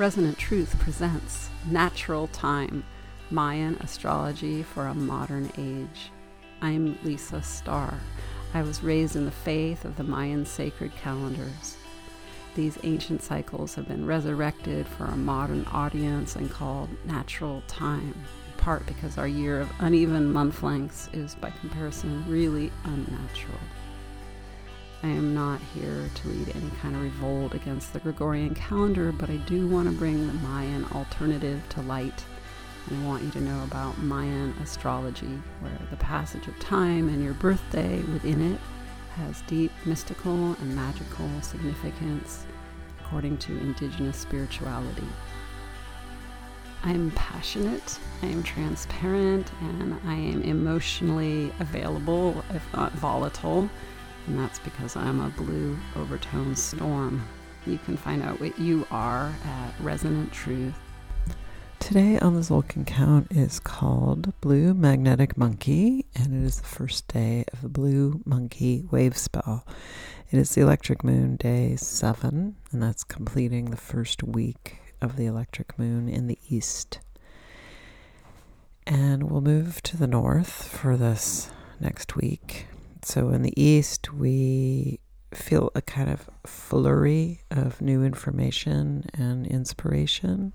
Resonant 0.00 0.38
Truth 0.38 0.78
presents 0.78 1.50
Natural 1.70 2.26
Time 2.28 2.84
Mayan 3.30 3.76
Astrology 3.82 4.62
for 4.62 4.86
a 4.86 4.94
Modern 4.94 5.52
Age. 5.58 6.10
I'm 6.62 6.98
Lisa 7.04 7.42
Starr. 7.42 8.00
I 8.54 8.62
was 8.62 8.82
raised 8.82 9.14
in 9.14 9.26
the 9.26 9.30
faith 9.30 9.84
of 9.84 9.98
the 9.98 10.02
Mayan 10.02 10.46
sacred 10.46 10.96
calendars. 10.96 11.76
These 12.54 12.78
ancient 12.82 13.22
cycles 13.22 13.74
have 13.74 13.88
been 13.88 14.06
resurrected 14.06 14.86
for 14.86 15.04
a 15.04 15.16
modern 15.18 15.66
audience 15.66 16.34
and 16.34 16.50
called 16.50 16.88
natural 17.04 17.62
time, 17.68 18.14
in 18.14 18.52
part 18.56 18.86
because 18.86 19.18
our 19.18 19.28
year 19.28 19.60
of 19.60 19.70
uneven 19.80 20.32
month 20.32 20.62
lengths 20.62 21.10
is, 21.12 21.34
by 21.34 21.50
comparison, 21.50 22.24
really 22.26 22.72
unnatural. 22.84 23.60
I 25.02 25.08
am 25.08 25.32
not 25.34 25.60
here 25.74 26.10
to 26.14 26.28
lead 26.28 26.54
any 26.54 26.70
kind 26.82 26.94
of 26.94 27.02
revolt 27.02 27.54
against 27.54 27.94
the 27.94 28.00
Gregorian 28.00 28.54
calendar, 28.54 29.12
but 29.12 29.30
I 29.30 29.36
do 29.38 29.66
want 29.66 29.88
to 29.88 29.96
bring 29.96 30.26
the 30.26 30.34
Mayan 30.34 30.84
alternative 30.92 31.62
to 31.70 31.82
light. 31.82 32.24
And 32.86 33.02
I 33.02 33.06
want 33.06 33.22
you 33.22 33.30
to 33.30 33.40
know 33.40 33.64
about 33.64 33.98
Mayan 33.98 34.54
astrology, 34.62 35.40
where 35.60 35.78
the 35.90 35.96
passage 35.96 36.48
of 36.48 36.58
time 36.58 37.08
and 37.08 37.24
your 37.24 37.32
birthday 37.32 38.02
within 38.12 38.52
it 38.52 38.60
has 39.14 39.40
deep 39.42 39.72
mystical 39.86 40.52
and 40.52 40.76
magical 40.76 41.28
significance 41.40 42.44
according 43.00 43.38
to 43.38 43.56
indigenous 43.58 44.18
spirituality. 44.18 45.06
I 46.82 46.92
am 46.92 47.10
passionate, 47.12 47.98
I 48.22 48.26
am 48.26 48.42
transparent, 48.42 49.50
and 49.62 49.98
I 50.06 50.14
am 50.14 50.42
emotionally 50.42 51.52
available, 51.58 52.44
if 52.54 52.70
not 52.74 52.92
volatile 52.92 53.68
and 54.30 54.38
that's 54.38 54.60
because 54.60 54.94
I'm 54.94 55.18
a 55.18 55.28
blue 55.30 55.76
overtone 55.96 56.54
storm. 56.54 57.26
You 57.66 57.78
can 57.78 57.96
find 57.96 58.22
out 58.22 58.40
what 58.40 58.56
you 58.60 58.86
are 58.88 59.34
at 59.44 59.72
Resonant 59.80 60.32
Truth. 60.32 60.78
Today 61.80 62.16
on 62.20 62.34
the 62.34 62.40
Tzolkin 62.40 62.86
Count 62.86 63.26
is 63.32 63.58
called 63.58 64.32
Blue 64.40 64.72
Magnetic 64.72 65.36
Monkey, 65.36 66.06
and 66.14 66.44
it 66.44 66.46
is 66.46 66.60
the 66.60 66.66
first 66.68 67.08
day 67.08 67.44
of 67.52 67.60
the 67.60 67.68
Blue 67.68 68.20
Monkey 68.24 68.84
Wave 68.92 69.18
Spell. 69.18 69.66
It 70.30 70.38
is 70.38 70.54
the 70.54 70.60
Electric 70.60 71.02
Moon 71.02 71.34
Day 71.34 71.74
7, 71.74 72.54
and 72.70 72.82
that's 72.82 73.02
completing 73.02 73.66
the 73.66 73.76
first 73.76 74.22
week 74.22 74.78
of 75.00 75.16
the 75.16 75.26
Electric 75.26 75.76
Moon 75.76 76.08
in 76.08 76.28
the 76.28 76.38
East. 76.48 77.00
And 78.86 79.28
we'll 79.28 79.40
move 79.40 79.82
to 79.82 79.96
the 79.96 80.06
north 80.06 80.68
for 80.68 80.96
this 80.96 81.50
next 81.80 82.14
week. 82.14 82.68
So 83.02 83.30
in 83.30 83.42
the 83.42 83.60
East, 83.60 84.12
we 84.12 85.00
feel 85.32 85.70
a 85.74 85.82
kind 85.82 86.10
of 86.10 86.28
flurry 86.44 87.42
of 87.50 87.80
new 87.80 88.02
information 88.02 89.04
and 89.14 89.46
inspiration. 89.46 90.52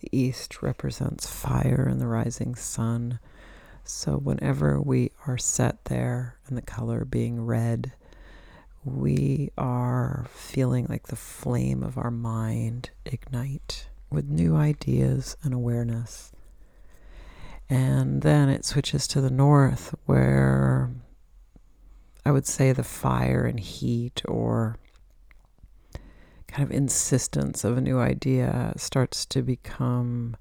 The 0.00 0.08
East 0.12 0.62
represents 0.62 1.26
fire 1.26 1.86
and 1.90 2.00
the 2.00 2.06
rising 2.06 2.54
sun. 2.54 3.18
So 3.84 4.16
whenever 4.16 4.80
we 4.80 5.12
are 5.26 5.38
set 5.38 5.84
there 5.84 6.38
and 6.48 6.56
the 6.56 6.62
color 6.62 7.04
being 7.04 7.44
red, 7.44 7.92
we 8.84 9.50
are 9.56 10.26
feeling 10.30 10.86
like 10.88 11.08
the 11.08 11.16
flame 11.16 11.82
of 11.82 11.98
our 11.98 12.10
mind 12.10 12.90
ignite 13.04 13.88
with 14.10 14.28
new 14.28 14.56
ideas 14.56 15.36
and 15.42 15.52
awareness. 15.52 16.32
And 17.68 18.22
then 18.22 18.48
it 18.48 18.64
switches 18.64 19.06
to 19.08 19.20
the 19.20 19.30
north 19.30 19.94
where 20.06 20.75
would 22.36 22.46
say 22.46 22.70
the 22.70 22.84
fire 22.84 23.46
and 23.46 23.58
heat 23.58 24.20
or 24.26 24.76
kind 26.46 26.62
of 26.62 26.70
insistence 26.70 27.64
of 27.64 27.78
a 27.78 27.80
new 27.80 27.98
idea 27.98 28.74
starts 28.76 29.24
to 29.24 29.40
become 29.40 30.36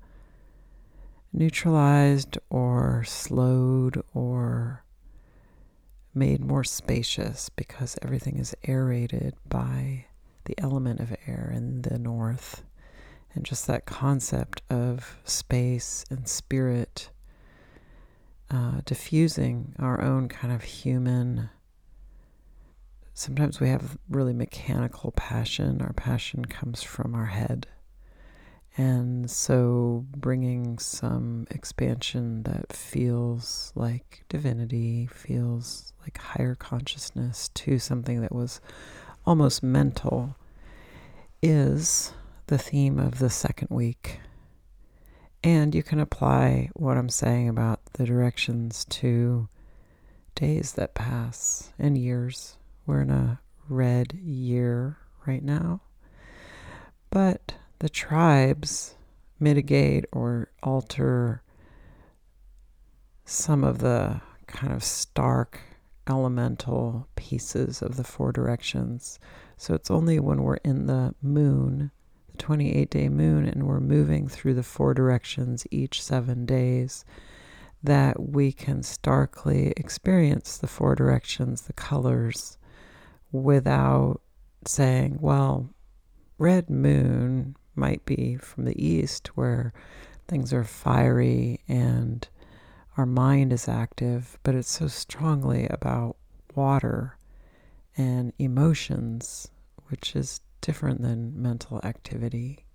neutralized 1.31 2.37
or 2.49 3.01
slowed 3.07 4.03
or 4.13 4.83
made 6.13 6.43
more 6.43 6.65
spacious 6.65 7.47
because 7.47 7.97
everything 8.01 8.39
is 8.39 8.53
aerated 8.67 9.33
by 9.47 10.03
the 10.43 10.55
element 10.59 10.99
of 10.99 11.15
air 11.25 11.49
in 11.55 11.81
the 11.83 11.97
north. 11.97 12.65
And 13.33 13.45
just 13.45 13.67
that 13.67 13.85
concept 13.85 14.61
of 14.69 15.17
space 15.23 16.03
and 16.09 16.27
spirit 16.27 17.09
uh, 18.51 18.81
diffusing 18.83 19.73
our 19.79 20.01
own 20.01 20.27
kind 20.27 20.53
of 20.53 20.61
human 20.63 21.51
sometimes 23.15 23.61
we 23.61 23.69
have 23.69 23.97
really 24.09 24.33
mechanical 24.33 25.11
passion. 25.11 25.81
Our 25.81 25.93
passion 25.93 26.45
comes 26.45 26.83
from 26.83 27.15
our 27.15 27.27
head. 27.27 27.65
And 28.77 29.31
so 29.31 30.05
bringing 30.17 30.77
some 30.79 31.47
expansion 31.49 32.43
that 32.43 32.73
feels 32.73 33.71
like 33.73 34.25
divinity, 34.27 35.07
feels 35.07 35.93
like 36.01 36.17
higher 36.17 36.55
consciousness 36.55 37.49
to 37.53 37.79
something 37.79 38.19
that 38.19 38.35
was 38.35 38.59
almost 39.25 39.63
mental 39.63 40.35
is 41.41 42.11
the 42.47 42.57
theme 42.57 42.99
of 42.99 43.19
the 43.19 43.29
second 43.29 43.69
week. 43.71 44.19
And 45.41 45.73
you 45.73 45.83
can 45.83 46.01
apply 46.01 46.69
what 46.73 46.97
I'm 46.97 47.07
saying 47.07 47.47
about 47.47 47.79
the 47.93 48.05
directions 48.05 48.83
to 48.89 49.47
days 50.33 50.73
that 50.73 50.95
pass 50.95 51.71
and 51.79 51.97
years 51.97 52.57
we're 52.85 53.01
in 53.01 53.09
a 53.09 53.39
red 53.67 54.13
year 54.13 54.97
right 55.25 55.43
now. 55.43 55.81
But 57.09 57.55
the 57.79 57.89
tribes 57.89 58.95
mitigate 59.39 60.05
or 60.11 60.49
alter 60.63 61.41
some 63.25 63.63
of 63.63 63.79
the 63.79 64.21
kind 64.47 64.71
of 64.71 64.83
stark 64.83 65.59
elemental 66.07 67.07
pieces 67.15 67.81
of 67.81 67.97
the 67.97 68.03
four 68.03 68.31
directions. 68.31 69.19
So 69.57 69.73
it's 69.73 69.89
only 69.89 70.19
when 70.19 70.43
we're 70.43 70.57
in 70.57 70.85
the 70.85 71.15
moon, 71.21 71.91
the 72.31 72.37
28 72.37 72.89
day 72.89 73.09
moon, 73.09 73.45
and 73.45 73.63
we're 73.63 73.79
moving 73.79 74.27
through 74.27 74.53
the 74.53 74.63
four 74.63 74.93
directions 74.93 75.65
each 75.71 76.01
seven 76.03 76.45
days 76.45 77.05
that 77.83 78.29
we 78.29 78.51
can 78.51 78.83
starkly 78.83 79.73
experience 79.77 80.57
the 80.57 80.67
four 80.67 80.95
directions, 80.95 81.61
the 81.61 81.73
colors, 81.73 82.57
without 83.31 84.21
saying, 84.65 85.17
well, 85.21 85.69
red 86.37 86.69
moon 86.69 87.55
might 87.75 88.05
be 88.05 88.37
from 88.37 88.65
the 88.65 88.83
east 88.83 89.27
where 89.35 89.73
things 90.27 90.53
are 90.53 90.63
fiery 90.63 91.61
and 91.67 92.27
our 92.97 93.05
mind 93.05 93.51
is 93.51 93.67
active, 93.67 94.37
but 94.43 94.55
it's 94.55 94.71
so 94.71 94.87
strongly 94.87 95.67
about 95.67 96.15
water 96.55 97.17
and 97.97 98.31
emotions, 98.39 99.49
which 99.87 100.15
is 100.15 100.41
different 100.61 101.01
than 101.01 101.41
mental 101.41 101.81
activity. 101.83 102.65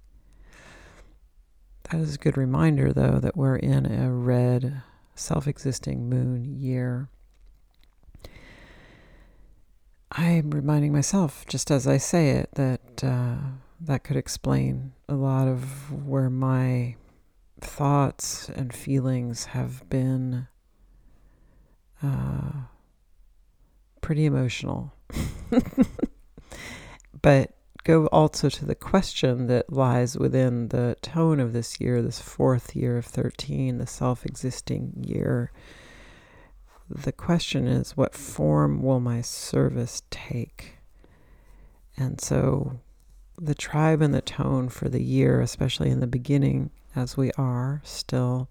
That 1.84 2.00
is 2.00 2.14
a 2.14 2.18
good 2.18 2.36
reminder, 2.36 2.92
though, 2.92 3.18
that 3.18 3.36
we're 3.36 3.56
in 3.56 3.86
a 3.86 4.12
red, 4.12 4.82
self 5.14 5.48
existing 5.48 6.08
moon 6.08 6.44
year. 6.44 7.08
I'm 10.12 10.50
reminding 10.50 10.92
myself, 10.92 11.44
just 11.46 11.70
as 11.70 11.86
I 11.86 11.96
say 11.96 12.30
it, 12.30 12.50
that 12.54 13.04
uh, 13.04 13.36
that 13.80 14.02
could 14.02 14.16
explain 14.16 14.92
a 15.08 15.14
lot 15.14 15.46
of 15.46 16.04
where 16.06 16.28
my 16.28 16.96
thoughts 17.60 18.48
and 18.48 18.74
feelings 18.74 19.46
have 19.46 19.88
been 19.88 20.48
uh, 22.02 22.52
pretty 24.00 24.26
emotional. 24.26 24.92
but 27.22 27.52
go 27.84 28.06
also 28.08 28.48
to 28.48 28.64
the 28.64 28.74
question 28.74 29.46
that 29.46 29.72
lies 29.72 30.18
within 30.18 30.68
the 30.68 30.96
tone 31.02 31.38
of 31.38 31.52
this 31.52 31.80
year, 31.80 32.02
this 32.02 32.20
fourth 32.20 32.74
year 32.74 32.98
of 32.98 33.06
13, 33.06 33.78
the 33.78 33.86
self 33.86 34.26
existing 34.26 35.04
year 35.06 35.52
the 36.90 37.12
question 37.12 37.66
is, 37.66 37.96
what 37.96 38.14
form 38.14 38.82
will 38.82 39.00
my 39.00 39.22
service 39.22 40.02
take? 40.10 40.78
And 41.96 42.20
so 42.20 42.80
the 43.38 43.54
tribe 43.54 44.02
and 44.02 44.12
the 44.12 44.20
tone 44.20 44.68
for 44.68 44.88
the 44.88 45.02
year, 45.02 45.40
especially 45.40 45.90
in 45.90 46.00
the 46.00 46.06
beginning, 46.06 46.70
as 46.96 47.16
we 47.16 47.30
are 47.32 47.80
still, 47.84 48.50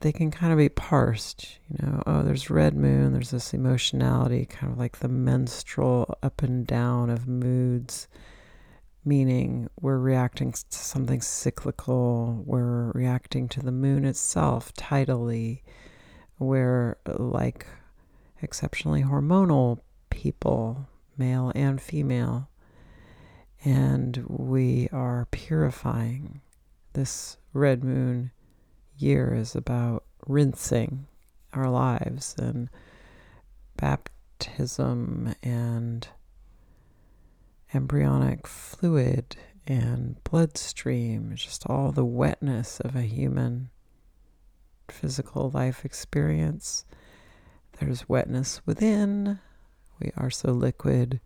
they 0.00 0.12
can 0.12 0.30
kind 0.30 0.52
of 0.52 0.58
be 0.58 0.70
parsed. 0.70 1.58
You 1.68 1.86
know, 1.86 2.02
oh, 2.06 2.22
there's 2.22 2.50
red 2.50 2.74
moon, 2.74 3.12
there's 3.12 3.30
this 3.30 3.52
emotionality, 3.52 4.46
kind 4.46 4.72
of 4.72 4.78
like 4.78 4.98
the 4.98 5.08
menstrual 5.08 6.16
up 6.22 6.42
and 6.42 6.66
down 6.66 7.10
of 7.10 7.28
moods, 7.28 8.08
meaning 9.04 9.68
we're 9.80 9.98
reacting 9.98 10.52
to 10.52 10.64
something 10.70 11.20
cyclical, 11.20 12.42
we're 12.46 12.90
reacting 12.92 13.48
to 13.48 13.60
the 13.60 13.72
moon 13.72 14.04
itself 14.04 14.72
tidally 14.74 15.60
where, 16.38 16.96
like 17.06 17.66
exceptionally 18.40 19.02
hormonal 19.02 19.80
people, 20.10 20.88
male 21.16 21.52
and 21.54 21.80
female, 21.80 22.48
And 23.64 24.24
we 24.28 24.88
are 24.92 25.26
purifying. 25.30 26.40
This 26.92 27.36
red 27.52 27.82
moon 27.82 28.30
year 28.96 29.34
is 29.34 29.54
about 29.56 30.04
rinsing 30.26 31.06
our 31.52 31.68
lives 31.68 32.34
and 32.38 32.68
baptism 33.76 35.34
and 35.42 36.08
embryonic 37.74 38.46
fluid 38.46 39.36
and 39.66 40.22
bloodstream, 40.24 41.32
just 41.34 41.66
all 41.66 41.92
the 41.92 42.04
wetness 42.04 42.80
of 42.80 42.96
a 42.96 43.02
human 43.02 43.70
physical 44.90 45.50
life 45.50 45.84
experience. 45.84 46.84
There's 47.78 48.08
wetness 48.08 48.60
within. 48.66 49.38
We 50.00 50.10
are 50.16 50.30
so 50.30 50.52
liquid, 50.52 51.20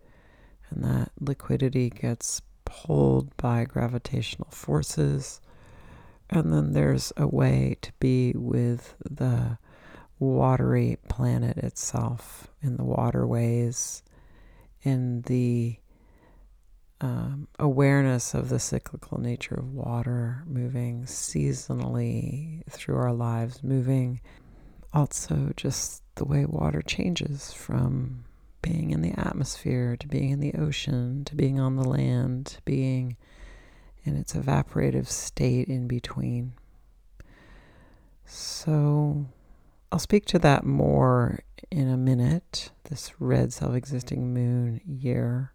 and 0.69 0.83
that 0.83 1.11
liquidity 1.19 1.89
gets 1.89 2.41
pulled 2.65 3.35
by 3.37 3.65
gravitational 3.65 4.49
forces. 4.51 5.41
And 6.29 6.51
then 6.53 6.73
there's 6.73 7.13
a 7.17 7.27
way 7.27 7.77
to 7.81 7.91
be 7.99 8.33
with 8.35 8.95
the 9.09 9.57
watery 10.19 10.97
planet 11.09 11.57
itself, 11.57 12.47
in 12.61 12.77
the 12.77 12.83
waterways, 12.83 14.03
in 14.81 15.21
the 15.23 15.77
um, 17.03 17.49
awareness 17.59 18.33
of 18.33 18.47
the 18.47 18.59
cyclical 18.59 19.19
nature 19.19 19.55
of 19.55 19.73
water 19.73 20.41
moving 20.47 21.03
seasonally 21.03 22.63
through 22.69 22.95
our 22.95 23.11
lives, 23.11 23.61
moving 23.61 24.21
also 24.93 25.51
just 25.57 26.01
the 26.15 26.23
way 26.23 26.45
water 26.45 26.81
changes 26.81 27.51
from 27.51 28.23
being 28.61 28.91
in 28.91 29.01
the 29.01 29.11
atmosphere 29.19 29.97
to 29.97 30.07
being 30.07 30.29
in 30.29 30.39
the 30.39 30.53
ocean 30.53 31.25
to 31.25 31.35
being 31.35 31.59
on 31.59 31.75
the 31.75 31.83
land 31.83 32.45
to 32.45 32.61
being 32.61 33.17
in 34.05 34.15
its 34.15 34.33
evaporative 34.33 35.07
state 35.07 35.67
in 35.67 35.89
between. 35.89 36.53
So 38.25 39.25
I'll 39.91 39.99
speak 39.99 40.23
to 40.27 40.39
that 40.39 40.63
more 40.63 41.39
in 41.69 41.89
a 41.89 41.97
minute, 41.97 42.71
this 42.85 43.11
red 43.19 43.51
self 43.51 43.75
existing 43.75 44.33
moon 44.33 44.79
year. 44.85 45.51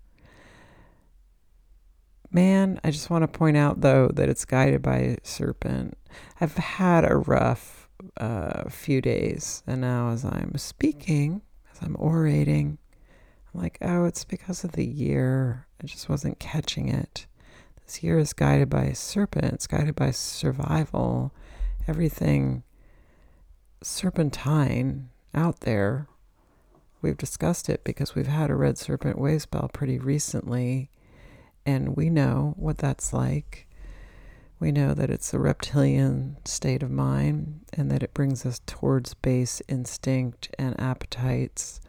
Man, 2.30 2.78
I 2.84 2.90
just 2.90 3.08
want 3.08 3.22
to 3.22 3.38
point 3.38 3.56
out 3.56 3.80
though 3.80 4.08
that 4.08 4.28
it's 4.28 4.44
guided 4.44 4.82
by 4.82 4.96
a 4.96 5.16
serpent. 5.22 5.96
I've 6.40 6.56
had 6.56 7.10
a 7.10 7.16
rough 7.16 7.88
uh, 8.18 8.68
few 8.68 9.00
days, 9.00 9.62
and 9.66 9.80
now 9.80 10.10
as 10.10 10.24
I'm 10.26 10.52
speaking, 10.56 11.40
as 11.72 11.78
I'm 11.80 11.96
orating, 11.96 12.76
I'm 13.54 13.60
like, 13.62 13.78
oh, 13.80 14.04
it's 14.04 14.24
because 14.24 14.62
of 14.62 14.72
the 14.72 14.86
year. 14.86 15.66
I 15.82 15.86
just 15.86 16.10
wasn't 16.10 16.38
catching 16.38 16.88
it. 16.88 17.26
This 17.86 18.02
year 18.02 18.18
is 18.18 18.34
guided 18.34 18.68
by 18.68 18.84
a 18.84 18.94
serpent, 18.94 19.54
it's 19.54 19.66
guided 19.66 19.96
by 19.96 20.10
survival. 20.10 21.32
Everything 21.86 22.62
serpentine 23.82 25.08
out 25.34 25.60
there. 25.60 26.06
We've 27.00 27.16
discussed 27.16 27.70
it 27.70 27.84
because 27.84 28.14
we've 28.14 28.26
had 28.26 28.50
a 28.50 28.54
red 28.54 28.76
serpent 28.76 29.18
wave 29.18 29.40
spell 29.40 29.70
pretty 29.72 29.98
recently 29.98 30.90
and 31.66 31.96
we 31.96 32.10
know 32.10 32.54
what 32.56 32.78
that's 32.78 33.12
like. 33.12 33.68
We 34.60 34.72
know 34.72 34.92
that 34.94 35.10
it's 35.10 35.32
a 35.32 35.38
reptilian 35.38 36.36
state 36.44 36.82
of 36.82 36.90
mind 36.90 37.60
and 37.72 37.90
that 37.90 38.02
it 38.02 38.14
brings 38.14 38.44
us 38.44 38.60
towards 38.66 39.14
base 39.14 39.62
instinct 39.68 40.54
and 40.58 40.78
appetites. 40.80 41.80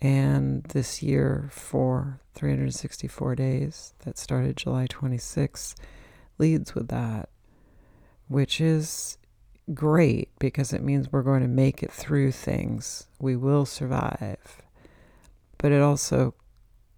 And 0.00 0.62
this 0.64 1.02
year, 1.02 1.48
for 1.52 2.20
364 2.34 3.34
days 3.34 3.92
that 4.04 4.18
started 4.18 4.56
July 4.56 4.86
26, 4.88 5.74
leads 6.38 6.74
with 6.74 6.88
that, 6.88 7.28
which 8.28 8.60
is 8.60 9.18
great 9.74 10.30
because 10.38 10.72
it 10.72 10.82
means 10.82 11.10
we're 11.10 11.22
going 11.22 11.42
to 11.42 11.48
make 11.48 11.82
it 11.82 11.92
through 11.92 12.32
things. 12.32 13.08
We 13.18 13.36
will 13.36 13.66
survive. 13.66 14.62
But 15.58 15.72
it 15.72 15.82
also 15.82 16.34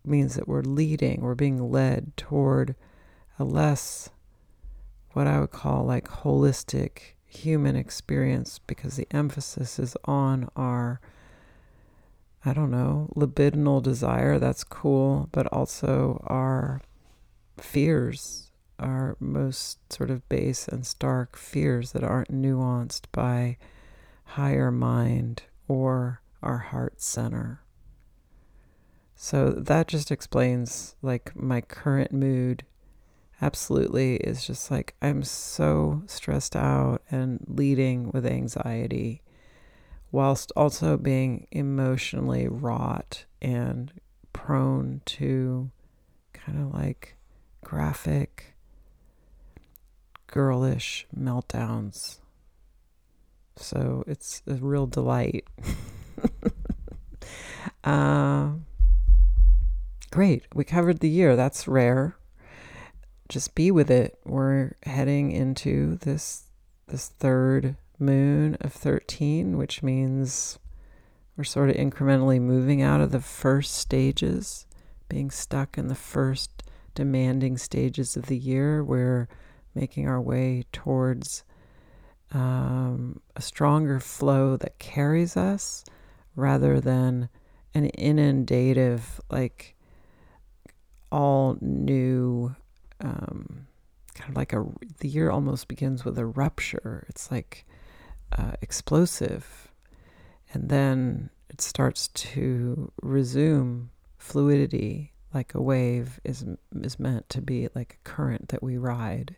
means 0.05 0.35
that 0.35 0.49
we're 0.49 0.63
leading, 0.63 1.21
we're 1.21 1.35
being 1.35 1.71
led 1.71 2.17
toward 2.17 2.75
a 3.39 3.45
less, 3.45 4.11
what 5.13 5.27
I 5.27 5.41
would 5.41 5.51
call 5.51 5.85
like 5.85 6.09
holistic 6.09 7.15
human 7.27 7.77
experience 7.77 8.61
because 8.67 8.97
the 8.97 9.09
emphasis 9.11 9.79
is 9.79 9.97
on 10.05 10.49
our, 10.55 11.01
I 12.45 12.53
don't 12.53 12.71
know, 12.71 13.09
libidinal 13.17 13.83
desire. 13.83 14.39
That's 14.39 14.65
cool, 14.65 15.29
but 15.33 15.47
also 15.47 16.23
our 16.27 16.81
fears, 17.59 18.51
our 18.79 19.17
most 19.19 19.79
sort 19.93 20.11
of 20.11 20.29
base 20.29 20.69
and 20.69 20.87
stark 20.87 21.37
fears 21.37 21.93
that 21.93 22.05
aren't 22.05 22.33
nuanced 22.33 23.05
by 23.13 23.57
higher 24.25 24.71
mind 24.71 25.45
or 25.69 26.21
our 26.43 26.59
heart 26.59 27.01
center. 27.01 27.63
So 29.25 29.51
that 29.51 29.87
just 29.87 30.11
explains 30.11 30.97
like 31.01 31.37
my 31.37 31.61
current 31.61 32.11
mood. 32.11 32.65
Absolutely 33.41 34.17
is 34.17 34.45
just 34.45 34.69
like 34.69 34.97
I'm 35.01 35.23
so 35.23 36.03
stressed 36.07 36.57
out 36.57 37.03
and 37.09 37.39
leading 37.47 38.11
with 38.11 38.27
anxiety 38.27 39.23
whilst 40.11 40.51
also 40.57 40.97
being 40.97 41.47
emotionally 41.53 42.49
wrought 42.49 43.27
and 43.41 43.93
prone 44.33 45.03
to 45.07 45.71
kind 46.33 46.59
of 46.59 46.75
like 46.75 47.17
graphic 47.63 48.57
girlish 50.27 51.07
meltdowns. 51.17 52.19
So 53.55 54.03
it's 54.09 54.43
a 54.49 54.55
real 54.55 54.89
delight. 54.89 55.47
uh, 57.85 58.51
Great. 60.13 60.45
We 60.55 60.65
covered 60.65 61.01
the 61.01 61.09
year. 61.09 61.37
That's 61.37 61.67
rare. 61.67 62.17
Just 63.31 63.55
be 63.55 63.71
with 63.71 63.91
it. 63.91 64.19
We're 64.27 64.73
heading 64.83 65.33
into 65.33 65.97
this 65.97 66.51
this 66.87 67.09
third 67.09 67.77
moon 67.99 68.59
of 68.61 68.75
13, 68.75 69.57
which 69.57 69.83
means 69.83 70.59
we're 71.35 71.45
sort 71.45 71.71
of 71.71 71.77
incrementally 71.77 72.39
moving 72.39 72.83
out 72.83 73.01
of 73.01 73.11
the 73.11 73.23
first 73.23 73.73
stages, 73.73 74.67
being 75.09 75.31
stuck 75.31 75.79
in 75.79 75.89
the 75.89 75.95
first 75.95 76.63
demanding 76.95 77.57
stages 77.57 78.15
of 78.15 78.27
the 78.27 78.37
year. 78.37 78.85
We're 78.85 79.29
making 79.75 80.07
our 80.07 80.21
way 80.21 80.67
towards 80.73 81.43
um, 82.33 83.23
a 83.35 83.41
stronger 83.41 83.99
flow 83.99 84.59
that 84.59 84.79
carries 84.79 85.39
us 85.39 85.87
rather 86.37 86.81
than 86.83 87.31
an 87.73 87.87
inundative, 87.87 89.19
like 89.31 89.75
all 91.13 91.59
new 91.61 92.57
um, 93.01 93.67
kind 94.15 94.31
of 94.31 94.37
like 94.37 94.53
a 94.53 94.65
the 94.99 95.09
year 95.09 95.31
almost 95.31 95.69
begins 95.69 96.05
with 96.05 96.19
a 96.19 96.27
rupture. 96.27 97.05
It's 97.09 97.31
like 97.31 97.65
uh, 98.37 98.53
explosive. 98.63 99.69
And 100.55 100.69
then 100.69 101.31
it 101.49 101.61
starts 101.61 102.09
to 102.09 102.91
resume 103.03 103.91
fluidity 104.19 105.13
like 105.35 105.55
a 105.55 105.63
wave 105.63 106.21
is 106.25 106.45
is 106.81 106.99
meant 106.99 107.29
to 107.31 107.41
be 107.41 107.69
like 107.75 107.99
a 108.01 108.09
current 108.09 108.49
that 108.49 108.63
we 108.63 108.77
ride. 108.77 109.37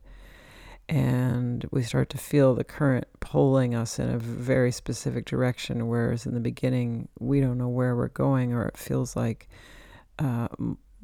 And 0.88 1.66
we 1.71 1.83
start 1.83 2.11
to 2.11 2.19
feel 2.19 2.54
the 2.54 2.64
current 2.64 3.07
pulling 3.21 3.75
us 3.75 3.99
in 3.99 4.11
a 4.11 4.19
very 4.19 4.71
specific 4.71 5.25
direction 5.25 5.88
whereas 5.88 6.26
in 6.26 6.35
the 6.35 6.40
beginning 6.40 7.09
we 7.19 7.40
don't 7.40 7.57
know 7.57 7.69
where 7.69 7.97
we're 7.97 8.09
going 8.09 8.52
or 8.52 8.66
it 8.66 8.76
feels 8.76 9.16
like 9.16 9.49
uh, 10.19 10.49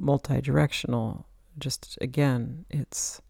multi 0.01 0.41
directional. 0.41 1.27
Just 1.59 1.99
again, 2.01 2.65
it's 2.71 3.21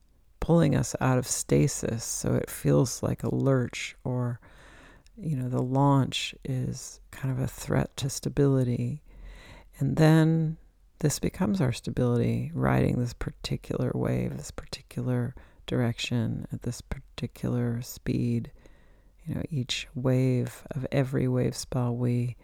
pulling 0.40 0.74
us 0.74 0.96
out 1.00 1.18
of 1.18 1.26
stasis. 1.26 2.02
So 2.04 2.34
it 2.34 2.50
feels 2.50 3.02
like 3.02 3.22
a 3.22 3.34
lurch, 3.34 3.94
or, 4.04 4.40
you 5.16 5.36
know, 5.36 5.48
the 5.48 5.62
launch 5.62 6.34
is 6.44 7.00
kind 7.10 7.30
of 7.30 7.38
a 7.38 7.46
threat 7.46 7.96
to 7.98 8.10
stability. 8.10 9.02
And 9.78 9.96
then 9.96 10.56
this 11.00 11.18
becomes 11.18 11.60
our 11.60 11.72
stability, 11.72 12.50
riding 12.54 12.98
this 12.98 13.12
particular 13.12 13.92
wave, 13.94 14.36
this 14.36 14.50
particular 14.50 15.34
direction, 15.66 16.46
at 16.52 16.62
this 16.62 16.80
particular 16.80 17.80
speed. 17.82 18.50
You 19.24 19.34
know, 19.36 19.42
each 19.50 19.86
wave 19.94 20.64
of 20.72 20.86
every 20.90 21.28
wave 21.28 21.54
spell 21.54 21.94
we 21.94 22.36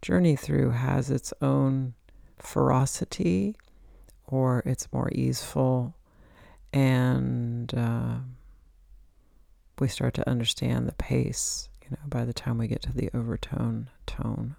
journey 0.00 0.36
through 0.36 0.70
has 0.70 1.10
its 1.10 1.32
own 1.42 1.94
ferocity 2.38 3.56
or 4.28 4.62
it's 4.64 4.92
more 4.92 5.10
easeful, 5.12 5.94
and 6.72 7.72
uh, 7.74 8.16
we 9.78 9.88
start 9.88 10.14
to 10.14 10.28
understand 10.28 10.86
the 10.86 10.94
pace. 10.94 11.68
You 11.82 11.90
know, 11.92 12.06
by 12.06 12.24
the 12.24 12.34
time 12.34 12.58
we 12.58 12.68
get 12.68 12.82
to 12.82 12.92
the 12.92 13.10
overtone 13.14 13.88
tone. 14.06 14.56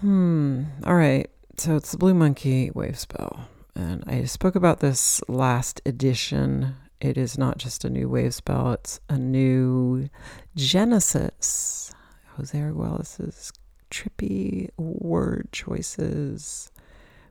Hmm. 0.00 0.64
All 0.84 0.94
right. 0.94 1.28
so 1.56 1.76
it's 1.76 1.92
the 1.92 1.98
Blue 1.98 2.14
Monkey 2.14 2.70
wave 2.74 2.98
spell. 2.98 3.48
And 3.74 4.04
I 4.06 4.24
spoke 4.24 4.54
about 4.54 4.80
this 4.80 5.22
last 5.28 5.80
edition. 5.84 6.76
It 7.00 7.18
is 7.18 7.36
not 7.36 7.58
just 7.58 7.84
a 7.84 7.90
new 7.90 8.08
wave 8.08 8.34
spell, 8.34 8.72
it's 8.72 9.00
a 9.08 9.18
new 9.18 10.08
Genesis. 10.54 11.92
Jose 12.36 12.58
Arguelles's 12.58 13.52
trippy 13.90 14.70
word 14.78 15.48
choices. 15.52 16.70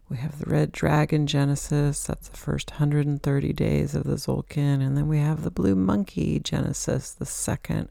We 0.07 0.17
have 0.17 0.37
the 0.37 0.49
Red 0.49 0.71
Dragon 0.71 1.25
Genesis, 1.25 2.03
that's 2.03 2.29
the 2.29 2.37
first 2.37 2.69
130 2.71 3.53
days 3.53 3.95
of 3.95 4.03
the 4.03 4.17
Tzolk'in. 4.17 4.85
And 4.85 4.95
then 4.95 5.07
we 5.07 5.17
have 5.17 5.41
the 5.43 5.49
Blue 5.49 5.75
Monkey 5.75 6.39
Genesis, 6.39 7.11
the 7.11 7.25
second 7.25 7.89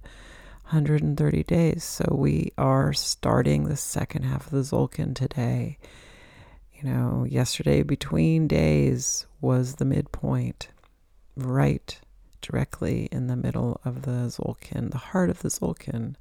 130 0.65 1.43
days. 1.43 1.83
So 1.83 2.07
we 2.13 2.53
are 2.57 2.93
starting 2.93 3.65
the 3.65 3.77
second 3.77 4.23
half 4.23 4.47
of 4.47 4.53
the 4.53 4.61
Tzolk'in 4.61 5.17
today. 5.17 5.77
You 6.73 6.89
know, 6.89 7.27
yesterday 7.29 7.83
between 7.83 8.47
days 8.47 9.27
was 9.41 9.77
the 9.77 9.85
midpoint, 9.85 10.69
right 11.37 11.99
directly 12.41 13.09
in 13.11 13.27
the 13.27 13.37
middle 13.37 13.81
of 13.85 14.03
the 14.03 14.29
Tzolk'in, 14.29 14.93
the 14.93 14.99
heart 14.99 15.31
of 15.31 15.41
the 15.41 15.49
Tzolk'in. 15.49 16.15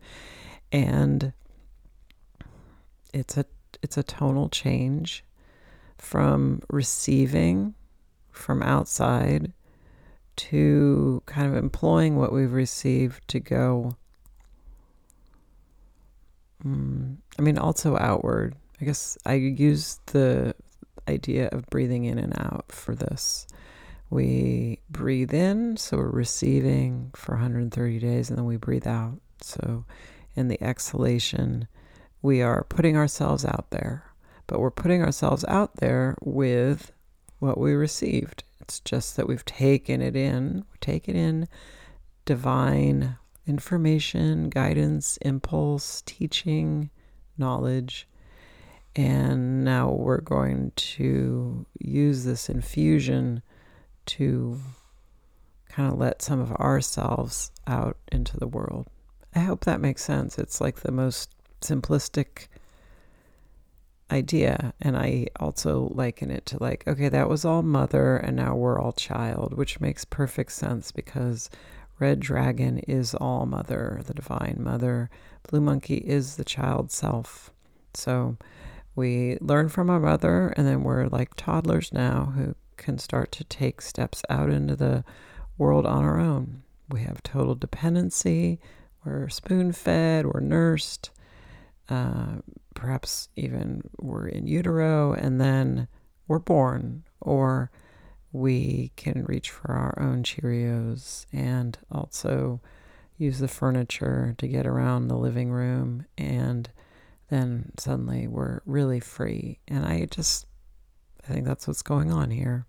And 0.72 1.34
it's 3.14 3.38
a 3.38 3.46
it's 3.84 3.98
a 3.98 4.04
tonal 4.04 4.50
change 4.50 5.24
from 5.98 6.62
receiving 6.70 7.74
from 8.32 8.62
outside 8.64 9.54
to 10.36 11.22
kind 11.26 11.48
of 11.48 11.56
employing 11.56 12.16
what 12.18 12.34
we've 12.34 12.54
received 12.54 13.28
to 13.28 13.40
go 13.40 13.96
mm, 16.66 17.16
I 17.38 17.42
mean 17.42 17.58
also 17.58 17.98
outward 17.98 18.56
I 18.82 18.86
guess 18.86 19.18
I 19.26 19.36
use 19.36 20.00
the 20.08 20.56
idea 21.08 21.50
of 21.52 21.70
breathing 21.70 22.06
in 22.06 22.18
and 22.18 22.38
out 22.40 22.66
for 22.72 22.96
this. 22.96 23.48
We 24.10 24.80
breathe 24.90 25.34
in, 25.34 25.78
so 25.78 25.98
we're 25.98 26.10
receiving 26.10 27.12
for 27.16 27.36
130 27.36 28.00
days, 28.00 28.30
and 28.30 28.38
then 28.38 28.46
we 28.46 28.58
breathe 28.58 28.88
out. 28.88 29.20
So 29.42 29.86
in 30.36 30.48
the 30.48 30.62
exhalation, 30.64 31.68
we 32.22 32.42
are 32.42 32.66
putting 32.66 32.96
ourselves 32.96 33.44
out 33.46 33.68
there, 33.72 34.04
but 34.54 34.60
we're 34.60 34.70
putting 34.70 35.02
ourselves 35.02 35.44
out 35.48 35.78
there 35.78 36.16
with 36.22 36.92
what 37.40 37.58
we 37.58 37.74
received. 37.74 38.44
It's 38.62 38.80
just 38.82 39.18
that 39.18 39.28
we've 39.28 39.44
taken 39.46 40.00
it 40.00 40.16
in, 40.16 40.64
taken 40.80 41.16
in 41.16 41.48
divine 42.26 43.18
information, 43.48 44.50
guidance, 44.50 45.18
impulse, 45.24 46.04
teaching, 46.06 46.92
knowledge, 47.36 48.08
and 48.96 49.66
now 49.66 49.90
we're 49.90 50.22
going 50.22 50.72
to 50.76 51.66
use 51.80 52.24
this 52.24 52.48
infusion 52.48 53.42
to 54.06 54.60
kind 55.68 55.92
of 55.92 55.98
let 55.98 56.22
some 56.22 56.40
of 56.40 56.52
ourselves 56.52 57.52
out 57.66 57.98
into 58.12 58.38
the 58.38 58.46
world. 58.46 58.86
I 59.34 59.40
hope 59.40 59.66
that 59.66 59.82
makes 59.82 60.04
sense. 60.04 60.38
It's 60.38 60.62
like 60.62 60.82
the 60.82 60.92
most 60.92 61.32
simplistic 61.62 62.50
idea. 64.14 64.74
And 64.80 64.96
I 64.96 65.28
also 65.40 65.92
liken 65.94 66.32
it 66.32 66.46
to 66.48 66.58
like, 66.62 66.88
okay, 66.88 67.10
that 67.10 67.30
was 67.30 67.44
all 67.44 67.64
mother, 67.64 68.18
and 68.18 68.36
now 68.36 68.56
we're 68.56 68.80
all 68.80 68.94
child, 68.94 69.56
which 69.56 69.82
makes 69.82 70.06
perfect 70.06 70.52
sense 70.52 70.92
because 70.92 71.50
Red 72.00 72.20
Dragon 72.20 72.80
is 72.80 73.16
all 73.16 73.46
mother, 73.46 74.02
the 74.06 74.14
divine 74.14 74.58
mother. 74.60 75.10
Blue 75.50 75.62
Monkey 75.62 75.98
is 75.98 76.36
the 76.36 76.46
child 76.46 76.92
self. 76.92 77.52
So, 77.94 78.38
we 78.96 79.38
learn 79.42 79.70
from 79.70 79.90
our 79.90 80.00
mother, 80.00 80.54
and 80.56 80.68
then 80.68 80.84
we're 80.84 81.08
like 81.08 81.34
toddlers 81.36 81.92
now 81.92 82.34
who 82.36 82.56
can 82.78 82.98
start 82.98 83.32
to 83.34 83.44
take 83.44 83.82
steps 83.82 84.22
out 84.30 84.50
into 84.50 84.76
the 84.76 85.04
world 85.58 85.86
on 85.86 86.04
our 86.04 86.20
own. 86.20 86.64
We 86.90 87.02
have 87.02 87.24
total 87.24 87.56
dependency, 87.56 88.60
we're 89.04 89.30
spoon 89.30 89.72
fed, 89.72 90.28
we're 90.28 90.40
nursed, 90.42 91.12
uh, 91.90 92.38
perhaps 92.74 93.30
even 93.36 93.82
we're 94.00 94.28
in 94.28 94.48
utero, 94.48 95.14
and 95.14 95.40
then 95.40 95.88
we're 96.28 96.40
born, 96.40 97.04
or 97.22 97.72
we 98.32 98.92
can 98.96 99.26
reach 99.26 99.52
for 99.52 99.72
our 99.72 99.98
own 100.02 100.24
Cheerios 100.24 101.26
and 101.32 101.78
also 101.92 102.62
use 103.18 103.40
the 103.40 103.48
furniture 103.48 104.36
to 104.38 104.48
get 104.48 104.66
around 104.66 105.08
the 105.08 105.18
living 105.18 105.52
room 105.52 106.06
and 106.18 106.70
then 107.34 107.72
suddenly 107.80 108.28
we're 108.28 108.62
really 108.66 109.00
free. 109.00 109.60
And 109.68 109.86
I 109.86 110.06
just, 110.06 110.46
I 111.28 111.34
think 111.34 111.46
that's 111.46 111.68
what's 111.68 111.82
going 111.82 112.12
on 112.12 112.30
here. 112.30 112.68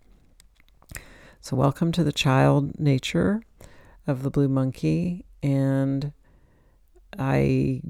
So, 1.40 1.54
welcome 1.54 1.92
to 1.92 2.02
the 2.02 2.12
child 2.12 2.80
nature 2.80 3.42
of 4.06 4.22
the 4.22 4.30
blue 4.30 4.48
monkey. 4.48 5.26
And 5.42 6.12
I 7.18 7.82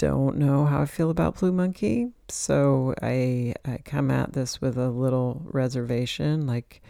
don't 0.00 0.38
know 0.38 0.64
how 0.64 0.80
I 0.80 0.86
feel 0.86 1.10
about 1.10 1.38
blue 1.38 1.52
monkey. 1.52 2.08
So, 2.28 2.94
I, 3.02 3.54
I 3.66 3.78
come 3.84 4.10
at 4.10 4.32
this 4.32 4.58
with 4.58 4.78
a 4.78 4.88
little 4.88 5.42
reservation. 5.44 6.46
Like, 6.46 6.80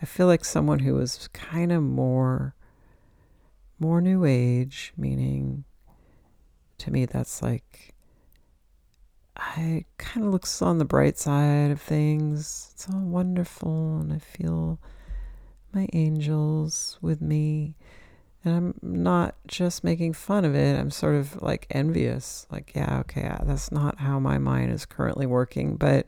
I 0.00 0.06
feel 0.06 0.26
like 0.26 0.46
someone 0.46 0.78
who 0.78 0.98
is 0.98 1.28
kind 1.34 1.72
of 1.72 1.82
more 1.82 2.54
more 3.78 4.00
new 4.00 4.24
age 4.24 4.92
meaning 4.96 5.64
to 6.78 6.90
me 6.90 7.04
that's 7.04 7.42
like 7.42 7.94
I 9.36 9.84
kind 9.98 10.24
of 10.24 10.32
looks 10.32 10.62
on 10.62 10.78
the 10.78 10.84
bright 10.84 11.18
side 11.18 11.70
of 11.70 11.80
things. 11.80 12.70
It's 12.72 12.88
all 12.88 13.00
wonderful, 13.00 13.98
and 13.98 14.12
I 14.12 14.18
feel 14.18 14.78
my 15.72 15.88
angels 15.92 16.98
with 17.02 17.20
me. 17.20 17.74
And 18.44 18.56
I'm 18.56 18.74
not 18.82 19.36
just 19.46 19.82
making 19.82 20.12
fun 20.12 20.44
of 20.44 20.54
it. 20.54 20.78
I'm 20.78 20.90
sort 20.90 21.14
of 21.14 21.40
like 21.40 21.66
envious. 21.70 22.46
Like, 22.50 22.72
yeah, 22.74 22.98
okay, 23.00 23.26
uh, 23.26 23.44
that's 23.44 23.72
not 23.72 23.98
how 23.98 24.18
my 24.18 24.36
mind 24.38 24.70
is 24.72 24.84
currently 24.84 25.24
working. 25.24 25.76
But 25.76 26.06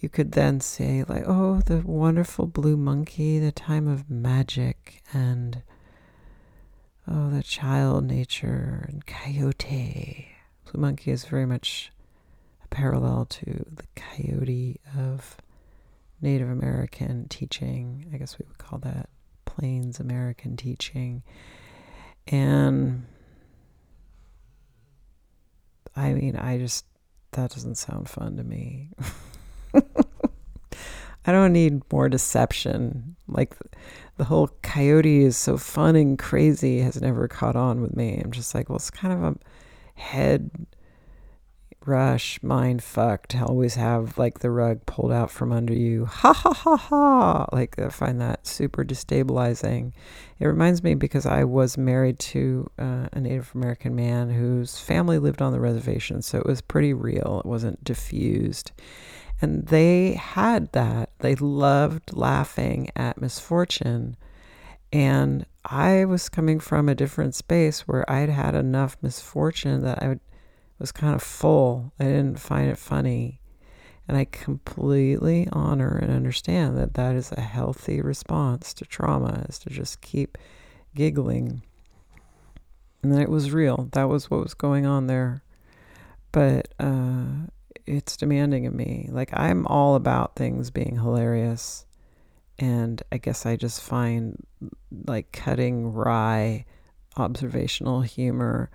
you 0.00 0.08
could 0.08 0.32
then 0.32 0.60
say, 0.60 1.04
like, 1.06 1.24
oh, 1.26 1.60
the 1.60 1.82
wonderful 1.84 2.46
blue 2.46 2.76
monkey, 2.76 3.38
the 3.38 3.52
time 3.52 3.86
of 3.86 4.10
magic, 4.10 5.02
and 5.12 5.62
oh, 7.06 7.30
the 7.30 7.42
child 7.42 8.04
nature, 8.04 8.86
and 8.88 9.06
coyote. 9.06 10.28
Blue 10.70 10.80
monkey 10.80 11.12
is 11.12 11.26
very 11.26 11.46
much 11.46 11.92
a 12.64 12.68
parallel 12.68 13.26
to 13.26 13.64
the 13.70 13.84
coyote 13.94 14.80
of 14.98 15.36
Native 16.20 16.48
American 16.48 17.28
teaching. 17.28 18.10
I 18.12 18.16
guess 18.16 18.38
we 18.38 18.46
would 18.48 18.58
call 18.58 18.78
that 18.80 19.08
Plains 19.56 19.98
American 19.98 20.56
teaching. 20.56 21.22
And 22.28 23.04
I 25.96 26.12
mean, 26.12 26.36
I 26.36 26.58
just, 26.58 26.84
that 27.32 27.50
doesn't 27.50 27.76
sound 27.76 28.08
fun 28.08 28.36
to 28.36 28.44
me. 28.44 28.90
I 29.74 31.32
don't 31.32 31.52
need 31.52 31.82
more 31.92 32.08
deception. 32.08 33.16
Like 33.26 33.56
the 34.16 34.24
whole 34.24 34.48
coyote 34.62 35.24
is 35.24 35.36
so 35.36 35.56
fun 35.56 35.96
and 35.96 36.18
crazy 36.18 36.78
has 36.80 37.00
never 37.00 37.26
caught 37.26 37.56
on 37.56 37.80
with 37.80 37.96
me. 37.96 38.20
I'm 38.22 38.30
just 38.30 38.54
like, 38.54 38.68
well, 38.68 38.76
it's 38.76 38.90
kind 38.90 39.12
of 39.12 39.22
a 39.24 40.00
head 40.00 40.50
rush, 41.86 42.42
mind 42.42 42.82
fucked, 42.82 43.36
always 43.40 43.74
have 43.74 44.18
like 44.18 44.40
the 44.40 44.50
rug 44.50 44.84
pulled 44.86 45.12
out 45.12 45.30
from 45.30 45.52
under 45.52 45.72
you. 45.72 46.06
Ha 46.06 46.32
ha 46.32 46.52
ha 46.52 46.76
ha. 46.76 47.46
Like 47.52 47.78
I 47.78 47.88
find 47.88 48.20
that 48.20 48.46
super 48.46 48.84
destabilizing. 48.84 49.92
It 50.38 50.46
reminds 50.46 50.82
me 50.82 50.94
because 50.94 51.26
I 51.26 51.44
was 51.44 51.78
married 51.78 52.18
to 52.20 52.70
uh, 52.78 53.08
a 53.12 53.20
Native 53.20 53.50
American 53.54 53.94
man 53.94 54.30
whose 54.30 54.78
family 54.78 55.18
lived 55.18 55.42
on 55.42 55.52
the 55.52 55.60
reservation, 55.60 56.22
so 56.22 56.38
it 56.38 56.46
was 56.46 56.60
pretty 56.60 56.92
real. 56.92 57.40
It 57.44 57.48
wasn't 57.48 57.82
diffused. 57.84 58.72
And 59.42 59.66
they 59.66 60.12
had 60.14 60.72
that. 60.72 61.10
They 61.20 61.34
loved 61.34 62.14
laughing 62.14 62.90
at 62.94 63.20
misfortune. 63.20 64.16
And 64.92 65.46
I 65.64 66.04
was 66.04 66.28
coming 66.28 66.60
from 66.60 66.88
a 66.88 66.94
different 66.94 67.34
space 67.34 67.86
where 67.88 68.10
I'd 68.10 68.28
had 68.28 68.54
enough 68.54 68.96
misfortune 69.00 69.82
that 69.82 70.02
I 70.02 70.08
would 70.08 70.20
was 70.80 70.92
kind 70.92 71.14
of 71.14 71.22
full. 71.22 71.92
I 72.00 72.04
didn't 72.04 72.40
find 72.40 72.70
it 72.70 72.78
funny. 72.78 73.40
And 74.08 74.16
I 74.16 74.24
completely 74.24 75.46
honor 75.52 75.96
and 75.96 76.10
understand 76.10 76.76
that 76.78 76.94
that 76.94 77.14
is 77.14 77.30
a 77.30 77.40
healthy 77.40 78.00
response 78.00 78.74
to 78.74 78.84
trauma, 78.84 79.46
is 79.48 79.58
to 79.60 79.70
just 79.70 80.00
keep 80.00 80.36
giggling. 80.96 81.62
And 83.02 83.16
it 83.20 83.28
was 83.28 83.52
real. 83.52 83.88
That 83.92 84.08
was 84.08 84.30
what 84.30 84.42
was 84.42 84.54
going 84.54 84.84
on 84.84 85.06
there. 85.06 85.42
But 86.32 86.74
uh, 86.80 87.46
it's 87.86 88.16
demanding 88.16 88.66
of 88.66 88.74
me. 88.74 89.08
Like, 89.12 89.30
I'm 89.32 89.66
all 89.66 89.94
about 89.94 90.34
things 90.34 90.70
being 90.70 90.96
hilarious. 90.96 91.86
And 92.58 93.00
I 93.12 93.18
guess 93.18 93.46
I 93.46 93.54
just 93.56 93.80
find 93.80 94.36
like 95.06 95.30
cutting 95.32 95.92
wry 95.92 96.64
observational 97.16 98.02
humor 98.02 98.70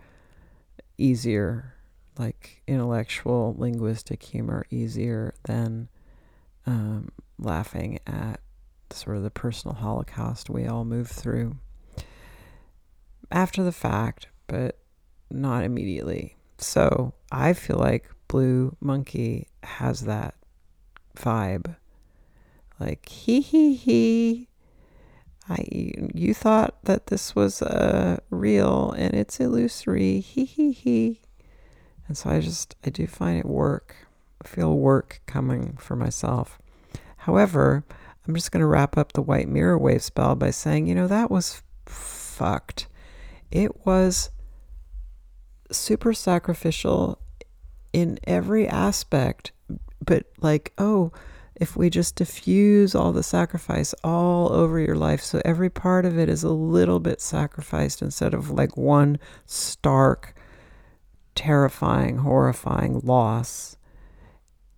easier 0.98 1.75
like 2.18 2.62
intellectual 2.68 3.56
linguistic 3.58 4.24
humor 4.24 4.66
easier 4.70 5.34
than 5.44 5.90
um, 6.66 7.10
laughing 7.38 8.00
at 8.08 8.40
sort 8.92 9.18
of 9.18 9.24
the 9.24 9.32
personal 9.32 9.76
holocaust 9.76 10.50
we 10.50 10.66
all 10.66 10.86
move 10.86 11.10
through 11.10 11.58
after 13.32 13.64
the 13.64 13.72
fact, 13.72 14.28
but 14.48 14.80
not 15.30 15.64
immediately. 15.64 16.36
So 16.58 17.14
I 17.32 17.54
feel 17.54 17.78
like 17.78 18.10
Blue 18.28 18.76
Monkey 18.80 19.50
has 19.64 20.02
that 20.02 20.36
vibe. 21.16 21.76
Like, 22.80 23.08
hee 23.10 23.42
hee 23.42 23.76
hee. 23.76 24.48
I, 25.48 25.66
you 26.14 26.34
thought 26.34 26.84
that 26.86 27.08
this 27.08 27.36
was 27.36 27.62
uh, 27.62 28.20
real 28.30 28.92
and 28.98 29.14
it's 29.14 29.40
illusory. 29.40 30.20
Hee 30.20 30.46
hee 30.46 30.72
hee. 30.72 31.22
And 32.08 32.18
so 32.18 32.30
I 32.30 32.40
just, 32.40 32.76
I 32.86 32.90
do 32.90 33.08
find 33.08 33.40
it 33.40 33.46
work. 33.46 33.96
I 34.44 34.48
feel 34.48 34.78
work 34.78 35.22
coming 35.26 35.78
for 35.80 35.96
myself. 35.96 36.60
However, 37.18 37.84
I'm 38.28 38.36
just 38.36 38.52
going 38.52 38.62
to 38.62 38.68
wrap 38.68 38.98
up 38.98 39.14
the 39.14 39.22
white 39.22 39.48
mirror 39.48 39.78
wave 39.78 40.04
spell 40.04 40.36
by 40.36 40.52
saying, 40.52 40.88
you 40.88 40.96
know, 40.96 41.08
that 41.08 41.32
was 41.32 41.64
fucked. 41.86 42.88
It 43.52 43.86
was 43.86 44.30
super 45.72 46.14
sacrificial 46.14 47.20
in 47.94 48.20
every 48.26 48.68
aspect, 48.68 49.52
but 50.04 50.26
like, 50.42 50.74
oh, 50.78 51.12
if 51.56 51.78
we 51.78 51.90
just 51.90 52.16
diffuse 52.16 52.94
all 52.94 53.14
the 53.14 53.24
sacrifice 53.24 53.96
all 54.04 54.52
over 54.52 54.80
your 54.80 54.96
life, 54.96 55.22
so 55.22 55.42
every 55.46 55.70
part 55.70 56.06
of 56.06 56.20
it 56.20 56.28
is 56.28 56.44
a 56.44 56.50
little 56.50 57.00
bit 57.00 57.22
sacrificed 57.22 58.02
instead 58.02 58.34
of 58.34 58.52
like 58.52 58.76
one 58.76 59.18
stark, 59.46 60.35
terrifying, 61.36 62.18
horrifying 62.18 63.02
loss, 63.04 63.78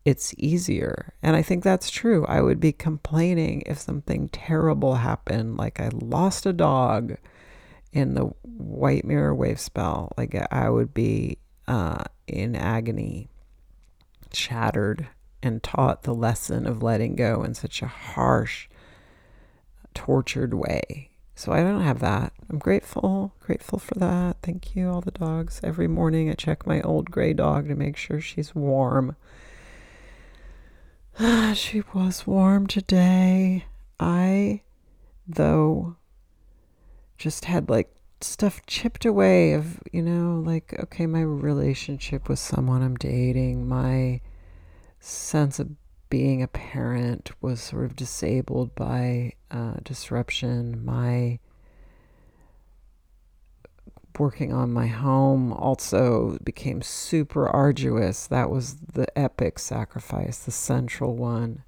it's 0.03 0.33
easier. 0.37 1.13
And 1.21 1.35
I 1.35 1.41
think 1.41 1.63
that's 1.63 1.89
true. 1.89 2.25
I 2.27 2.41
would 2.41 2.59
be 2.59 2.71
complaining 2.71 3.63
if 3.65 3.77
something 3.79 4.29
terrible 4.29 4.95
happened, 4.95 5.57
like 5.57 5.79
I 5.79 5.89
lost 5.93 6.45
a 6.45 6.53
dog 6.53 7.17
in 7.91 8.13
the 8.13 8.25
white 8.43 9.05
mirror 9.05 9.35
wave 9.35 9.59
spell. 9.59 10.13
Like 10.17 10.35
I 10.51 10.69
would 10.69 10.93
be 10.93 11.39
uh, 11.67 12.03
in 12.27 12.55
agony, 12.55 13.29
shattered, 14.33 15.07
and 15.43 15.61
taught 15.61 16.03
the 16.03 16.15
lesson 16.15 16.65
of 16.65 16.81
letting 16.81 17.15
go 17.15 17.43
in 17.43 17.53
such 17.53 17.81
a 17.81 17.87
harsh, 17.87 18.69
tortured 19.93 20.53
way. 20.53 21.11
So 21.37 21.51
I 21.51 21.61
don't 21.61 21.83
have 21.83 21.99
that. 21.99 22.33
I'm 22.49 22.57
grateful, 22.57 23.31
grateful 23.39 23.77
for 23.77 23.93
that. 23.99 24.37
Thank 24.41 24.75
you, 24.75 24.89
all 24.89 25.01
the 25.01 25.11
dogs. 25.11 25.61
Every 25.63 25.87
morning 25.87 26.31
I 26.31 26.33
check 26.33 26.65
my 26.65 26.81
old 26.81 27.11
gray 27.11 27.33
dog 27.33 27.67
to 27.67 27.75
make 27.75 27.95
sure 27.95 28.19
she's 28.19 28.55
warm. 28.55 29.15
she 31.53 31.83
was 31.93 32.25
warm 32.25 32.65
today. 32.65 33.65
I, 33.99 34.61
though, 35.27 35.97
just 37.19 37.45
had 37.45 37.69
like 37.69 37.93
stuff 38.19 38.65
chipped 38.65 39.05
away 39.05 39.53
of, 39.53 39.79
you 39.91 40.01
know, 40.01 40.41
like, 40.43 40.73
okay, 40.79 41.05
my 41.05 41.21
relationship 41.21 42.29
with 42.29 42.39
someone 42.39 42.81
I'm 42.81 42.95
dating, 42.95 43.69
my 43.69 44.21
sense 44.99 45.59
of 45.59 45.69
being 46.09 46.41
a 46.41 46.47
parent 46.47 47.31
was 47.41 47.61
sort 47.61 47.85
of 47.85 47.95
disabled 47.95 48.75
by 48.75 49.33
uh, 49.51 49.75
disruption. 49.83 50.83
My 50.83 51.39
working 54.19 54.51
on 54.51 54.71
my 54.73 54.87
home 54.87 55.53
also 55.53 56.37
became 56.43 56.81
super 56.81 57.47
arduous. 57.47 58.27
That 58.27 58.49
was 58.49 58.75
the 58.75 59.05
epic 59.17 59.59
sacrifice, 59.59 60.39
the 60.39 60.51
central 60.51 61.15
one. 61.15 61.63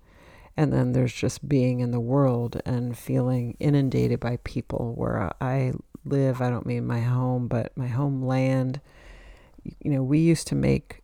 And 0.58 0.74
then 0.74 0.92
there's 0.92 1.14
just 1.14 1.48
being 1.48 1.80
in 1.80 1.92
the 1.92 2.00
world 2.00 2.62
and 2.66 2.98
feeling 2.98 3.56
inundated 3.60 4.20
by 4.20 4.40
people 4.44 4.94
where 4.96 5.32
I 5.40 5.74
live. 6.04 6.42
I 6.42 6.50
don't 6.50 6.66
mean 6.66 6.86
my 6.86 7.02
home, 7.02 7.48
but 7.48 7.76
my 7.78 7.88
homeland. 7.88 8.82
You 9.64 9.92
know, 9.92 10.04
we 10.04 10.20
used 10.20 10.48
to 10.48 10.56
make 10.56 10.99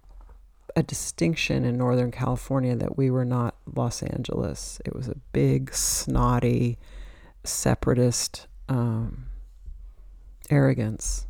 a 0.76 0.84
distinction 0.84 1.64
in 1.64 1.78
Northern 1.78 2.12
California 2.12 2.76
that 2.76 2.98
we 2.98 3.10
were 3.10 3.26
not 3.26 3.56
Los 3.74 4.04
Angeles. 4.04 4.82
It 4.86 4.96
was 4.96 5.08
a 5.08 5.16
big, 5.32 5.74
snotty, 5.74 6.78
separatist 7.44 8.48
um, 8.68 9.28
arrogance. 10.50 11.28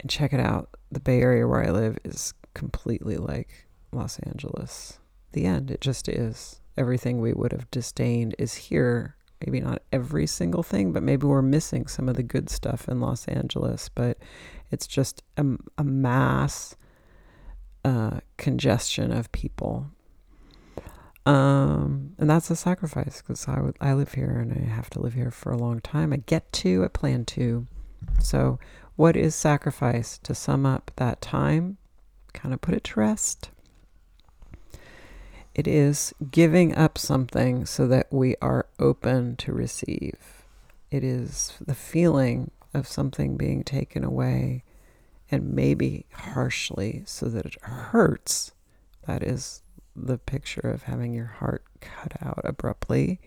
And 0.00 0.10
check 0.10 0.32
it 0.32 0.40
out 0.40 0.70
the 0.90 1.00
Bay 1.00 1.20
Area 1.20 1.46
where 1.46 1.64
I 1.64 1.70
live 1.70 1.98
is 2.04 2.34
completely 2.54 3.16
like 3.16 3.68
Los 3.92 4.18
Angeles. 4.20 4.98
The 5.32 5.44
end. 5.44 5.70
It 5.70 5.80
just 5.80 6.08
is 6.08 6.60
everything 6.76 7.20
we 7.20 7.32
would 7.32 7.52
have 7.52 7.70
disdained 7.70 8.34
is 8.38 8.54
here. 8.54 9.16
Maybe 9.44 9.60
not 9.60 9.82
every 9.92 10.26
single 10.26 10.62
thing, 10.62 10.92
but 10.92 11.02
maybe 11.02 11.26
we're 11.26 11.40
missing 11.40 11.86
some 11.86 12.08
of 12.08 12.16
the 12.16 12.22
good 12.22 12.50
stuff 12.50 12.88
in 12.88 13.00
Los 13.00 13.26
Angeles. 13.28 13.88
But 13.88 14.18
it's 14.70 14.88
just 14.88 15.22
a, 15.36 15.44
a 15.78 15.84
mass 15.84 16.74
uh, 17.84 18.20
congestion 18.36 19.12
of 19.12 19.30
people. 19.32 19.90
Um, 21.26 22.14
and 22.18 22.28
that's 22.28 22.50
a 22.50 22.56
sacrifice 22.56 23.22
because 23.22 23.46
I, 23.46 23.60
would, 23.60 23.76
I 23.80 23.92
live 23.92 24.14
here 24.14 24.38
and 24.38 24.52
I 24.52 24.74
have 24.74 24.90
to 24.90 25.00
live 25.00 25.14
here 25.14 25.30
for 25.30 25.52
a 25.52 25.58
long 25.58 25.80
time. 25.80 26.12
I 26.12 26.16
get 26.16 26.50
to, 26.54 26.84
I 26.84 26.88
plan 26.88 27.24
to. 27.26 27.66
So, 28.18 28.58
what 28.96 29.16
is 29.16 29.34
sacrifice? 29.34 30.18
To 30.24 30.34
sum 30.34 30.66
up 30.66 30.90
that 30.96 31.20
time, 31.20 31.76
kind 32.32 32.52
of 32.52 32.60
put 32.60 32.74
it 32.74 32.84
to 32.84 33.00
rest. 33.00 33.50
It 35.54 35.66
is 35.66 36.14
giving 36.30 36.74
up 36.74 36.96
something 36.96 37.66
so 37.66 37.86
that 37.88 38.06
we 38.10 38.36
are 38.40 38.66
open 38.78 39.36
to 39.36 39.52
receive. 39.52 40.44
It 40.90 41.04
is 41.04 41.54
the 41.64 41.74
feeling 41.74 42.50
of 42.72 42.86
something 42.86 43.36
being 43.36 43.64
taken 43.64 44.04
away 44.04 44.64
and 45.30 45.52
maybe 45.52 46.06
harshly 46.12 47.02
so 47.06 47.26
that 47.26 47.46
it 47.46 47.62
hurts. 47.62 48.52
That 49.06 49.22
is 49.22 49.62
the 49.94 50.18
picture 50.18 50.60
of 50.60 50.84
having 50.84 51.12
your 51.12 51.26
heart 51.26 51.64
cut 51.80 52.14
out 52.22 52.40
abruptly 52.44 53.20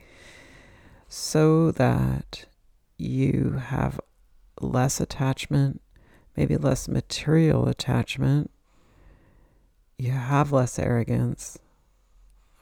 so 1.08 1.72
that 1.72 2.46
you 2.98 3.62
have 3.68 4.00
less 4.60 5.00
attachment, 5.00 5.82
maybe 6.36 6.58
less 6.58 6.88
material 6.88 7.68
attachment. 7.68 8.52
You 9.98 10.12
have 10.12 10.52
less 10.52 10.80
arrogance 10.80 11.58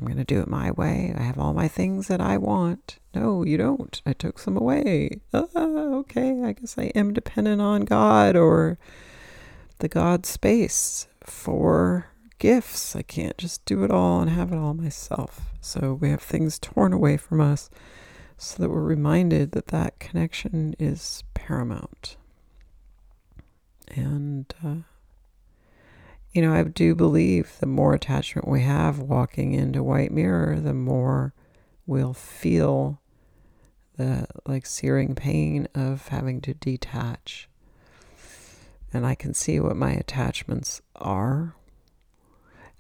I'm 0.02 0.08
going 0.08 0.18
to 0.18 0.24
do 0.24 0.42
it 0.42 0.48
my 0.48 0.72
way. 0.72 1.14
I 1.16 1.22
have 1.22 1.38
all 1.38 1.54
my 1.54 1.68
things 1.68 2.08
that 2.08 2.20
I 2.20 2.36
want. 2.36 2.98
No, 3.14 3.46
you 3.46 3.56
don't. 3.56 4.02
I 4.04 4.14
took 4.14 4.40
some 4.40 4.58
away. 4.58 5.22
Ah, 5.32 5.46
okay, 5.56 6.42
I 6.44 6.54
guess 6.54 6.76
I 6.80 6.86
am 6.96 7.14
dependent 7.14 7.62
on 7.62 7.86
God 7.86 8.36
or 8.36 8.80
the 9.82 9.90
God 9.90 10.26
space 10.26 11.08
for 11.24 12.08
gifts. 12.40 12.96
I 12.96 13.02
can't 13.02 13.38
just 13.38 13.66
do 13.66 13.84
it 13.84 13.92
all 13.92 14.22
and 14.22 14.30
have 14.30 14.52
it 14.52 14.58
all 14.58 14.74
myself. 14.74 15.42
So 15.60 15.94
we 16.00 16.10
have 16.10 16.22
things 16.22 16.58
torn 16.58 16.94
away 16.94 17.18
from 17.18 17.42
us 17.42 17.70
so 18.38 18.62
that 18.62 18.70
we're 18.70 18.82
reminded 18.82 19.52
that 19.52 19.68
that 19.68 20.00
connection 20.00 20.76
is 20.80 21.24
paramount. 21.34 22.16
And 23.90 24.54
uh, 24.64 24.76
you 26.32 26.42
know, 26.42 26.54
I 26.54 26.64
do 26.64 26.96
believe 26.96 27.58
the 27.60 27.66
more 27.66 27.94
attachment 27.94 28.48
we 28.48 28.62
have 28.62 29.00
walking 29.00 29.54
into 29.54 29.84
white 29.84 30.12
mirror, 30.12 30.60
the 30.60 30.74
more 30.74 31.34
we'll 31.86 32.14
feel 32.14 33.02
the 33.98 34.28
like 34.46 34.66
searing 34.66 35.16
pain 35.16 35.68
of 35.76 36.08
having 36.08 36.40
to 36.42 36.54
detach. 36.54 37.50
And 38.94 39.06
I 39.06 39.16
can 39.16 39.34
see 39.34 39.60
what 39.60 39.76
my 39.76 39.92
attachments 39.92 40.82
are. 40.96 41.56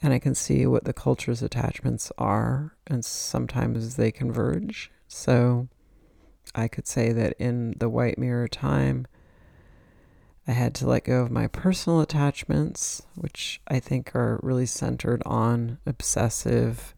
And 0.01 0.13
I 0.13 0.19
can 0.19 0.35
see 0.35 0.65
what 0.65 0.83
the 0.83 0.93
culture's 0.93 1.41
attachments 1.41 2.11
are. 2.17 2.75
And 2.87 3.05
sometimes 3.05 3.95
they 3.95 4.11
converge. 4.11 4.91
So 5.07 5.67
I 6.53 6.67
could 6.67 6.87
say 6.87 7.11
that 7.13 7.33
in 7.39 7.75
the 7.77 7.89
white 7.89 8.17
mirror 8.17 8.47
time, 8.47 9.07
I 10.47 10.51
had 10.53 10.73
to 10.75 10.87
let 10.87 11.05
go 11.05 11.21
of 11.21 11.31
my 11.31 11.47
personal 11.47 12.01
attachments, 12.01 13.03
which 13.15 13.61
I 13.67 13.79
think 13.79 14.15
are 14.15 14.39
really 14.41 14.65
centered 14.65 15.21
on 15.25 15.77
obsessive 15.85 16.95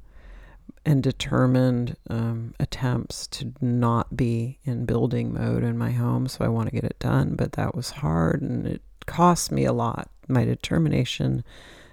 and 0.86 1.04
determined 1.04 1.95
um, 2.10 2.54
attempts 2.60 3.28
to 3.28 3.54
not 3.62 4.15
be 4.15 4.60
in 4.63 4.86
building 4.86 5.34
mode 5.34 5.63
in 5.63 5.78
my 5.78 5.91
home. 5.91 6.28
So 6.28 6.43
I 6.43 6.49
want 6.49 6.69
to 6.69 6.76
get 6.76 6.84
it 6.84 6.99
done, 6.99 7.36
but 7.36 7.54
that 7.54 7.76
was 7.76 7.91
hard 7.91 8.41
and 8.41 8.65
it 8.65 8.82
cost 9.05 9.51
me 9.51 9.65
a 9.65 9.73
lot. 9.73 10.09
My 10.27 10.45
determination 10.45 11.43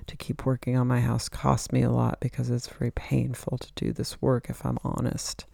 to 0.07 0.17
keep 0.17 0.45
working 0.47 0.77
on 0.77 0.87
my 0.89 1.01
house 1.01 1.29
cost 1.29 1.73
me 1.73 1.83
a 1.83 1.91
lot 1.91 2.19
because 2.21 2.51
it's 2.51 2.69
very 2.69 2.91
painful 2.91 3.59
to 3.59 3.73
do 3.77 3.93
this 3.93 4.21
work 4.21 4.51
if 4.51 4.65
I'm 4.67 4.79
honest. 4.85 5.47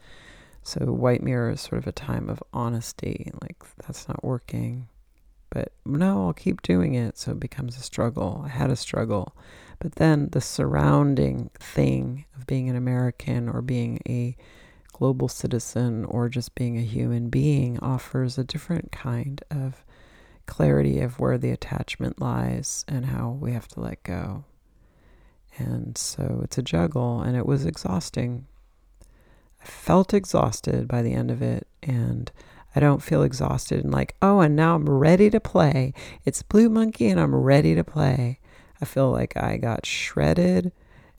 So, 0.63 0.81
White 0.87 1.23
Mirror 1.23 1.51
is 1.53 1.61
sort 1.61 1.79
of 1.79 1.87
a 1.87 1.93
time 1.93 2.29
of 2.29 2.43
honesty 2.53 3.31
like, 3.43 3.57
that's 3.87 4.09
not 4.09 4.25
working 4.25 4.89
But 5.51 5.73
no, 5.85 6.27
I'll 6.27 6.33
keep 6.35 6.63
doing 6.63 6.95
it. 6.95 7.19
So 7.19 7.33
it 7.33 7.41
becomes 7.41 7.77
a 7.79 7.83
struggle. 7.83 8.43
I 8.45 8.49
had 8.49 8.71
a 8.71 8.77
struggle. 8.77 9.35
But 9.79 9.97
then 9.97 10.29
the 10.33 10.41
surrounding 10.41 11.51
thing 11.59 12.25
of 12.37 12.47
being 12.47 12.69
an 12.69 12.77
American 12.77 13.49
or 13.49 13.63
being 13.63 14.01
a 14.09 14.37
global 14.93 15.29
citizen 15.29 16.05
or 16.07 16.29
just 16.29 16.55
being 16.55 16.79
a 16.79 16.83
human 16.83 17.29
being 17.31 17.79
offers 17.81 18.39
a 18.39 18.45
different 18.45 18.93
kind 18.93 19.43
of 19.51 19.85
clarity 20.47 21.01
of 21.01 21.19
where 21.19 21.39
the 21.39 21.51
attachment 21.51 22.21
lies 22.21 22.85
and 22.89 23.07
how 23.07 23.37
we 23.41 23.53
have 23.53 23.69
to 23.69 23.81
let 23.81 24.03
go. 24.03 24.45
And 25.59 25.97
so 25.97 26.41
it's 26.45 26.59
a 26.59 26.63
juggle, 26.63 27.21
and 27.21 27.37
it 27.37 27.47
was 27.47 27.65
exhausting. 27.65 28.47
I 29.63 29.65
felt 29.65 30.13
exhausted 30.13 30.87
by 30.87 31.03
the 31.03 31.15
end 31.15 31.31
of 31.31 31.41
it, 31.43 31.67
and 31.83 32.31
I 32.75 32.81
don't 32.81 33.03
feel 33.03 33.23
exhausted 33.23 33.83
and 33.83 33.93
like, 33.93 34.17
oh, 34.21 34.41
and 34.41 34.55
now 34.55 34.75
I'm 34.75 34.89
ready 34.89 35.31
to 35.31 35.41
play. 35.41 35.95
It's 36.25 36.43
Blue 36.43 36.69
Monkey, 36.69 37.09
and 37.09 37.19
I'm 37.19 37.35
ready 37.35 37.75
to 37.75 37.83
play. 37.83 38.39
I 38.83 38.85
feel 38.85 39.11
like 39.11 39.35
I 39.37 39.57
got 39.57 39.87
shredded, 39.87 40.73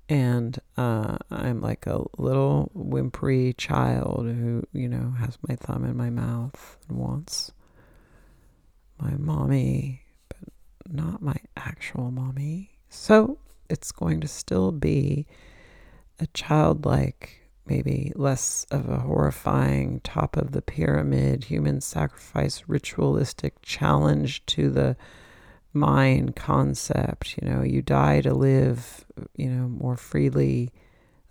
and 0.08 0.60
uh, 0.78 1.18
I'm 1.32 1.60
like 1.60 1.88
a 1.88 2.04
little 2.18 2.72
whimpery 2.76 3.54
child 3.58 4.28
who, 4.28 4.64
you 4.72 4.88
know, 4.88 5.16
has 5.20 5.40
my 5.48 5.56
thumb 5.56 5.84
in 5.84 5.98
my 5.98 6.12
mouth 6.12 6.78
and 6.88 7.00
wants 7.00 7.52
my 9.00 9.16
mommy, 9.18 10.02
but 10.30 10.50
not 10.92 11.22
my 11.22 11.36
actual 11.56 12.12
mommy. 12.12 12.72
So 12.90 13.38
it's 13.70 13.92
going 13.92 14.22
to 14.22 14.28
still 14.28 14.72
be 14.72 15.28
a 16.20 16.28
childlike, 16.28 17.42
maybe 17.66 18.12
less 18.16 18.66
of 18.72 18.90
a 18.90 19.00
horrifying 19.00 20.00
top 20.02 20.38
of 20.38 20.52
the 20.52 20.62
pyramid 20.62 21.46
human 21.46 21.82
sacrifice 21.82 22.64
ritualistic 22.68 23.62
challenge 23.62 24.46
to 24.48 24.70
the 24.70 24.98
mind 25.74 26.36
concept. 26.36 27.38
You 27.42 27.48
know, 27.50 27.62
you 27.62 27.82
die 27.82 28.22
to 28.22 28.34
live, 28.34 29.06
you 29.36 29.50
know, 29.50 29.68
more 29.68 29.98
freely. 29.98 30.72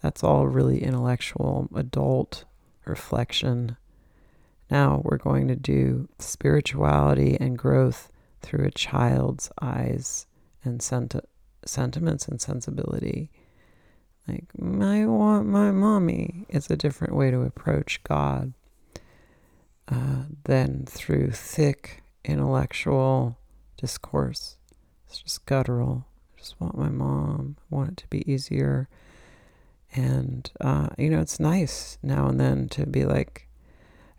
That's 0.02 0.22
all 0.22 0.46
really 0.46 0.82
intellectual, 0.82 1.68
adult 1.74 2.44
reflection. 2.84 3.76
Now 4.70 5.00
we're 5.04 5.18
going 5.18 5.48
to 5.48 5.56
do 5.56 6.08
spirituality 6.18 7.36
and 7.38 7.56
growth 7.56 8.10
through 8.40 8.66
a 8.66 8.70
child's 8.70 9.50
eyes 9.60 10.26
and 10.64 10.82
senti- 10.82 11.20
sentiments 11.64 12.26
and 12.28 12.40
sensibility. 12.40 13.30
Like, 14.28 14.44
I 14.60 15.06
want 15.06 15.46
my 15.46 15.70
mommy 15.70 16.46
is 16.48 16.68
a 16.68 16.76
different 16.76 17.14
way 17.14 17.30
to 17.30 17.42
approach 17.42 18.02
God 18.02 18.54
uh, 19.88 20.24
than 20.44 20.84
through 20.86 21.30
thick 21.30 22.02
intellectual 22.24 23.38
discourse. 23.76 24.56
It's 25.06 25.18
just 25.18 25.46
guttural. 25.46 26.06
I 26.34 26.40
just 26.40 26.60
want 26.60 26.76
my 26.76 26.88
mom. 26.88 27.56
I 27.60 27.74
want 27.74 27.90
it 27.90 27.96
to 27.98 28.08
be 28.08 28.28
easier. 28.30 28.88
And, 29.94 30.50
uh, 30.60 30.88
you 30.98 31.08
know, 31.08 31.20
it's 31.20 31.38
nice 31.38 31.98
now 32.02 32.26
and 32.26 32.40
then 32.40 32.68
to 32.70 32.84
be 32.84 33.04
like, 33.04 33.45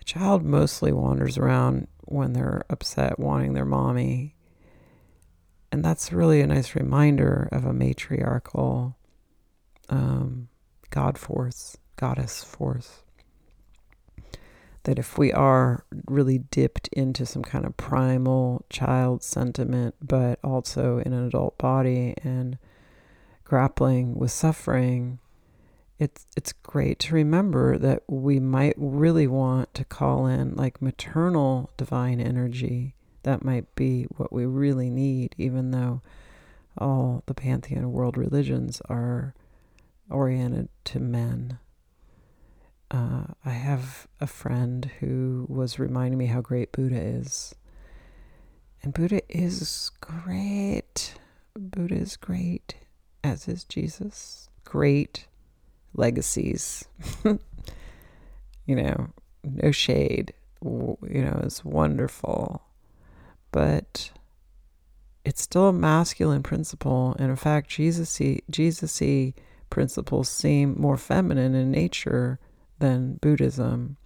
child 0.07 0.41
mostly 0.43 0.93
wanders 0.93 1.37
around 1.37 1.87
when 2.05 2.31
they're 2.31 2.63
upset, 2.69 3.19
wanting 3.19 3.53
their 3.53 3.65
mommy. 3.65 4.33
And 5.69 5.83
that's 5.83 6.13
really 6.13 6.39
a 6.41 6.47
nice 6.47 6.75
reminder 6.75 7.49
of 7.51 7.65
a 7.65 7.73
matriarchal 7.73 8.95
um, 9.89 10.47
God 10.89 11.17
force, 11.17 11.75
goddess 11.97 12.41
force. 12.41 13.03
That 14.83 14.97
if 14.97 15.17
we 15.17 15.33
are 15.33 15.83
really 16.07 16.37
dipped 16.37 16.87
into 16.93 17.25
some 17.25 17.43
kind 17.43 17.65
of 17.65 17.75
primal 17.75 18.65
child 18.69 19.21
sentiment, 19.21 19.95
but 20.01 20.39
also 20.41 20.99
in 20.99 21.11
an 21.11 21.27
adult 21.27 21.57
body 21.57 22.15
and 22.23 22.57
grappling 23.43 24.15
with 24.15 24.31
suffering, 24.31 25.19
it's 25.99 26.27
it's 26.35 26.53
great 26.53 26.99
to 26.99 27.15
remember 27.15 27.77
that 27.77 28.03
we 28.07 28.39
might 28.39 28.75
really 28.77 29.27
want 29.27 29.73
to 29.73 29.83
call 29.83 30.27
in 30.27 30.55
like 30.55 30.81
maternal 30.81 31.71
divine 31.77 32.19
energy. 32.19 32.95
That 33.23 33.43
might 33.43 33.73
be 33.75 34.03
what 34.15 34.31
we 34.31 34.45
really 34.45 34.89
need, 34.89 35.35
even 35.37 35.71
though 35.71 36.01
all 36.77 37.23
the 37.25 37.33
pantheon 37.33 37.91
world 37.91 38.15
religions 38.15 38.81
are 38.87 39.33
oriented 40.09 40.69
to 40.85 40.99
men. 40.99 41.57
Uh, 42.89 43.23
I 43.43 43.49
have 43.49 44.07
a 44.21 44.27
friend 44.27 44.89
who 44.99 45.45
was 45.49 45.79
reminding 45.79 46.17
me 46.17 46.27
how 46.27 46.41
great 46.41 46.71
Buddha 46.71 47.01
is. 47.01 47.53
And 48.81 48.93
Buddha 48.93 49.21
is 49.27 49.91
great. 49.99 51.15
Buddha 51.53 51.95
is 51.95 52.15
great, 52.15 52.75
as 53.23 53.47
is 53.47 53.65
Jesus. 53.65 54.49
Great 54.63 55.27
legacies. 55.97 56.85
you 57.23 58.75
know, 58.75 59.09
no 59.43 59.71
shade. 59.71 60.33
You 60.63 60.97
know, 61.01 61.41
it's 61.43 61.65
wonderful. 61.65 62.61
But 63.51 64.11
it's 65.25 65.41
still 65.41 65.69
a 65.69 65.73
masculine 65.73 66.43
principle. 66.43 67.15
And 67.19 67.29
in 67.29 67.35
fact, 67.35 67.69
Jesus-y, 67.69 68.39
Jesus-y 68.49 69.33
principles 69.69 70.29
seem 70.29 70.79
more 70.79 70.97
feminine 70.97 71.53
in 71.53 71.71
nature 71.71 72.39
than 72.79 73.15
Buddhism. 73.15 73.97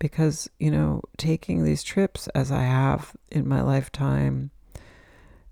Because, 0.00 0.48
you 0.58 0.70
know, 0.70 1.02
taking 1.16 1.64
these 1.64 1.82
trips 1.82 2.28
as 2.28 2.52
I 2.52 2.62
have 2.62 3.16
in 3.30 3.48
my 3.48 3.62
lifetime 3.62 4.50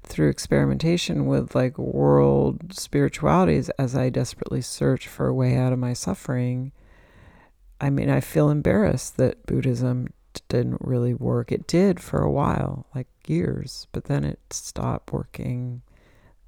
through 0.04 0.28
experimentation 0.28 1.26
with 1.26 1.54
like 1.54 1.78
world 1.78 2.74
spiritualities 2.74 3.68
as 3.70 3.96
I 3.96 4.10
desperately 4.10 4.60
search 4.60 5.08
for 5.08 5.28
a 5.28 5.34
way 5.34 5.56
out 5.56 5.72
of 5.72 5.78
my 5.78 5.92
suffering, 5.92 6.72
I 7.80 7.90
mean, 7.90 8.10
I 8.10 8.20
feel 8.20 8.50
embarrassed 8.50 9.16
that 9.16 9.46
Buddhism 9.46 10.08
didn't 10.48 10.80
really 10.80 11.14
work. 11.14 11.52
It 11.52 11.66
did 11.66 12.00
for 12.00 12.22
a 12.22 12.30
while, 12.30 12.86
like 12.94 13.08
years, 13.26 13.86
but 13.92 14.04
then 14.04 14.24
it 14.24 14.40
stopped 14.50 15.12
working 15.12 15.82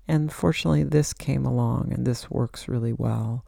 and 0.06 0.32
fortunately, 0.32 0.84
this 0.84 1.12
came 1.12 1.46
along 1.46 1.92
and 1.92 2.06
this 2.06 2.30
works 2.30 2.68
really 2.68 2.92
well. 2.92 3.44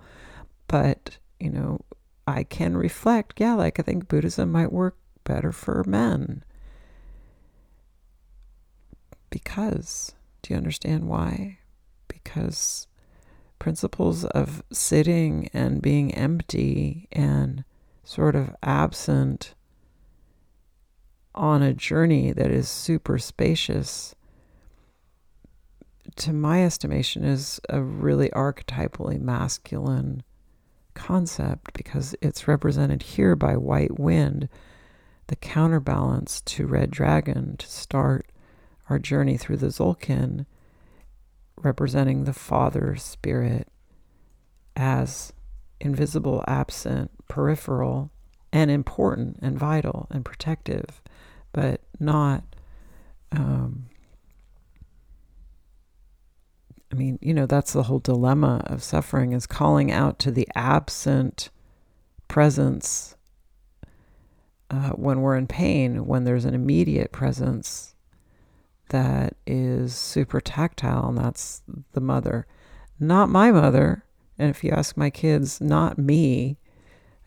But, 0.69 1.19
you 1.38 1.51
know, 1.51 1.81
I 2.27 2.45
can 2.45 2.77
reflect, 2.77 3.40
yeah, 3.40 3.55
like 3.55 3.79
I 3.79 3.83
think 3.83 4.09
Buddhism 4.09 4.53
might 4.53 4.73
work 4.73 4.97
better 5.25 5.53
for 5.53 5.85
men. 5.87 6.45
Because, 9.37 10.14
do 10.40 10.55
you 10.55 10.57
understand 10.57 11.07
why? 11.09 11.59
Because 12.09 12.87
principles 13.59 14.25
of 14.25 14.62
sitting 14.72 15.51
and 15.53 15.83
being 15.83 16.14
empty 16.14 17.07
and 17.12 17.62
sort 18.03 18.35
of 18.35 18.57
absent 18.62 19.55
on 21.35 21.61
a 21.61 21.75
journey 21.75 22.33
that 22.33 22.51
is 22.51 22.66
super 22.66 23.18
spacious 23.18 24.14
to 26.16 26.33
my 26.33 26.64
estimation, 26.64 27.22
is 27.22 27.61
a 27.68 27.83
really 27.83 28.31
archetypally 28.31 29.20
masculine 29.20 30.22
concept 30.94 31.75
because 31.75 32.14
it's 32.22 32.49
represented 32.49 33.03
here 33.03 33.37
by 33.37 33.55
white 33.55 34.01
wind, 34.01 34.49
the 35.27 35.37
counterbalance 35.37 36.40
to 36.40 36.66
red 36.66 36.90
dragon 36.90 37.59
to 37.59 37.66
start 37.66 38.25
our 38.88 38.99
journey 38.99 39.37
through 39.37 39.57
the 39.57 39.68
Tzolk'in, 39.68 40.46
representing 41.57 42.25
the 42.25 42.33
father 42.33 42.96
spirit 42.96 43.68
as 44.77 45.33
invisible, 45.81 46.44
absent, 46.46 47.11
peripheral, 47.29 48.11
and 48.53 48.70
important 48.70 49.38
and 49.42 49.59
vital 49.59 50.07
and 50.11 50.25
protective, 50.25 51.03
but 51.53 51.81
not 51.99 52.44
um, 53.33 53.87
I 56.92 56.94
mean, 56.94 57.18
you 57.20 57.35
know, 57.35 57.46
that's 57.46 57.72
the 57.72 57.83
whole 57.85 57.99
dilemma 57.99 58.62
of 58.66 58.83
suffering 58.83 59.33
is 59.33 59.46
calling 59.46 59.90
out 59.90 60.18
to 60.20 60.31
the 60.31 60.49
absent 60.55 61.51
presence 62.29 63.16
uh, 64.70 64.90
when 64.90 65.20
we're 65.20 65.37
in 65.37 65.46
pain, 65.46 66.07
when 66.07 66.25
there's 66.25 66.44
an 66.44 66.55
immediate 66.55 67.12
presence 67.12 67.96
that 68.88 69.37
is 69.46 69.94
super 69.94 70.40
tactile, 70.40 71.09
and 71.09 71.18
that's 71.18 71.62
the 71.92 72.01
mother. 72.01 72.46
Not 72.99 73.29
my 73.29 73.51
mother. 73.51 74.05
And 74.38 74.51
if 74.51 74.62
you 74.62 74.70
ask 74.70 74.96
my 74.96 75.11
kids, 75.11 75.61
not 75.61 75.99
me. 75.99 76.59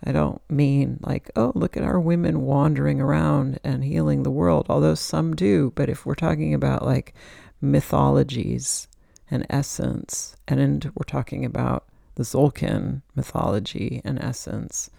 I 0.03 0.11
don't 0.11 0.41
mean 0.49 0.99
like, 1.01 1.29
oh, 1.35 1.51
look 1.55 1.75
at 1.75 1.83
our 1.83 1.99
women 1.99 2.41
wandering 2.41 3.01
around 3.01 3.59
and 3.63 3.83
healing 3.83 4.23
the 4.23 4.31
world, 4.31 4.67
although 4.69 4.95
some 4.95 5.35
do. 5.35 5.73
But 5.75 5.89
if 5.89 6.05
we're 6.05 6.15
talking 6.15 6.53
about 6.53 6.85
like 6.85 7.13
mythologies, 7.61 8.87
and 9.31 9.45
essence. 9.49 10.35
And 10.47 10.91
we're 10.95 11.03
talking 11.05 11.45
about 11.45 11.85
the 12.15 12.23
Tzolk'in 12.23 13.01
mythology 13.15 14.01
and 14.03 14.19
essence. 14.19 14.89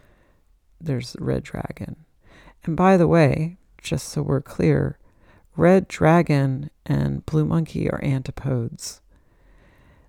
There's 0.80 1.16
Red 1.18 1.42
Dragon. 1.42 1.96
And 2.64 2.76
by 2.76 2.96
the 2.96 3.08
way, 3.08 3.56
just 3.82 4.08
so 4.08 4.22
we're 4.22 4.40
clear, 4.40 4.98
Red 5.56 5.88
Dragon 5.88 6.70
and 6.86 7.24
Blue 7.26 7.44
Monkey 7.44 7.90
are 7.90 8.02
antipodes. 8.02 9.00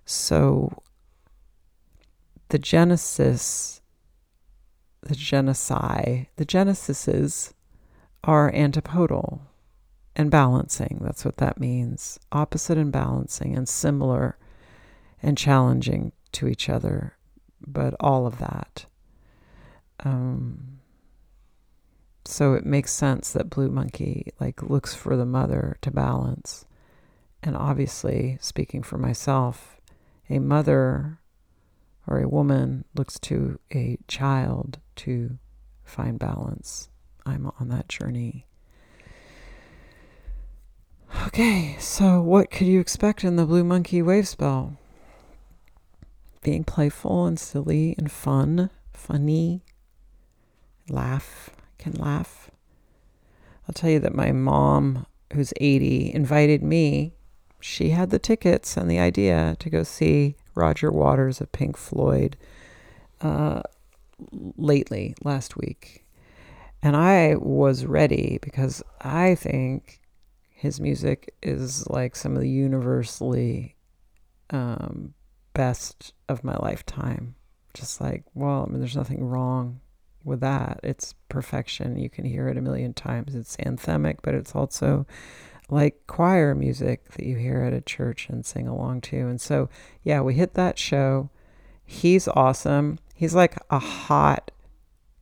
So 0.04 0.82
the 2.48 2.58
Genesis, 2.58 3.80
the 5.02 5.14
Genesi, 5.14 6.26
the 6.36 6.46
Genesises 6.46 7.52
are 8.24 8.54
antipodal 8.54 9.42
and 10.14 10.30
balancing. 10.30 10.98
That's 11.00 11.24
what 11.24 11.38
that 11.38 11.58
means. 11.58 12.18
Opposite 12.30 12.78
and 12.78 12.92
balancing 12.92 13.56
and 13.56 13.68
similar 13.68 14.36
and 15.22 15.38
challenging 15.38 16.12
to 16.32 16.48
each 16.48 16.68
other, 16.68 17.16
but 17.66 17.94
all 18.00 18.26
of 18.26 18.38
that. 18.38 18.86
Um, 20.00 20.80
so 22.24 22.54
it 22.54 22.64
makes 22.64 22.92
sense 22.92 23.32
that 23.32 23.50
Blue 23.50 23.68
Monkey 23.68 24.32
like 24.40 24.62
looks 24.62 24.94
for 24.94 25.16
the 25.16 25.26
mother 25.26 25.76
to 25.82 25.90
balance. 25.90 26.64
And 27.42 27.56
obviously, 27.56 28.38
speaking 28.40 28.82
for 28.82 28.98
myself, 28.98 29.80
a 30.30 30.38
mother 30.38 31.18
or 32.06 32.20
a 32.20 32.28
woman 32.28 32.84
looks 32.94 33.18
to 33.20 33.58
a 33.72 33.98
child 34.06 34.78
to 34.96 35.38
find 35.84 36.18
balance. 36.18 36.88
I'm 37.26 37.50
on 37.58 37.68
that 37.68 37.88
journey. 37.88 38.46
Okay, 41.26 41.76
so 41.78 42.20
what 42.20 42.50
could 42.50 42.66
you 42.66 42.80
expect 42.80 43.22
in 43.22 43.36
the 43.36 43.44
Blue 43.44 43.64
Monkey 43.64 44.02
Wave 44.02 44.26
Spell? 44.26 44.78
Being 46.42 46.64
playful 46.64 47.26
and 47.26 47.38
silly 47.38 47.94
and 47.98 48.10
fun, 48.10 48.70
funny, 48.92 49.62
laugh, 50.88 51.50
can 51.82 51.92
laugh. 51.94 52.50
I'll 53.68 53.74
tell 53.74 53.90
you 53.90 53.98
that 54.00 54.14
my 54.14 54.30
mom, 54.32 55.06
who's 55.32 55.52
80, 55.60 56.14
invited 56.14 56.62
me. 56.62 57.14
She 57.60 57.90
had 57.90 58.10
the 58.10 58.18
tickets 58.18 58.76
and 58.76 58.90
the 58.90 58.98
idea 58.98 59.56
to 59.58 59.70
go 59.70 59.82
see 59.82 60.36
Roger 60.54 60.90
Waters 60.90 61.40
of 61.40 61.50
Pink 61.50 61.76
Floyd 61.76 62.36
uh, 63.20 63.62
lately, 64.56 65.14
last 65.24 65.56
week. 65.56 66.04
And 66.82 66.96
I 66.96 67.36
was 67.36 67.84
ready 67.84 68.38
because 68.42 68.82
I 69.00 69.34
think 69.34 70.00
his 70.50 70.80
music 70.80 71.34
is 71.42 71.88
like 71.88 72.14
some 72.16 72.34
of 72.34 72.42
the 72.42 72.48
universally 72.48 73.76
um, 74.50 75.14
best 75.54 76.12
of 76.28 76.44
my 76.44 76.56
lifetime. 76.56 77.34
Just 77.74 78.00
like, 78.00 78.24
well, 78.34 78.66
I 78.66 78.70
mean, 78.70 78.80
there's 78.80 78.96
nothing 78.96 79.24
wrong 79.24 79.80
with 80.24 80.40
that. 80.40 80.80
It's 80.82 81.14
perfection. 81.28 81.98
You 81.98 82.10
can 82.10 82.24
hear 82.24 82.48
it 82.48 82.56
a 82.56 82.62
million 82.62 82.94
times. 82.94 83.34
It's 83.34 83.56
anthemic, 83.58 84.18
but 84.22 84.34
it's 84.34 84.54
also 84.54 85.06
like 85.68 86.06
choir 86.06 86.54
music 86.54 87.10
that 87.12 87.24
you 87.24 87.36
hear 87.36 87.62
at 87.62 87.72
a 87.72 87.80
church 87.80 88.28
and 88.28 88.44
sing 88.44 88.68
along 88.68 89.00
to. 89.02 89.16
And 89.16 89.40
so, 89.40 89.68
yeah, 90.02 90.20
we 90.20 90.34
hit 90.34 90.54
that 90.54 90.78
show. 90.78 91.30
He's 91.84 92.28
awesome. 92.28 92.98
He's 93.14 93.34
like 93.34 93.56
a 93.70 93.78
hot 93.78 94.50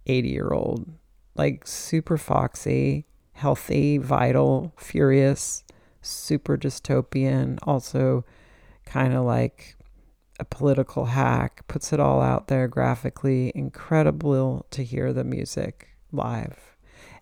80 0.07 0.29
year 0.29 0.51
old, 0.51 0.91
like 1.37 1.67
super 1.67 2.17
foxy, 2.17 3.07
healthy, 3.33 3.99
vital, 3.99 4.73
furious, 4.77 5.65
super 6.03 6.57
dystopian, 6.57 7.59
also 7.63 8.25
kind 8.85 9.15
of 9.15 9.25
like 9.25 9.77
a 10.41 10.45
political 10.45 11.05
hack, 11.05 11.67
puts 11.69 11.93
it 11.93 12.01
all 12.01 12.21
out 12.21 12.49
there 12.49 12.67
graphically. 12.67 13.53
Incredible 13.55 14.67
to 14.71 14.83
hear 14.83 15.13
the 15.13 15.23
music 15.23 15.91
live. 16.11 16.77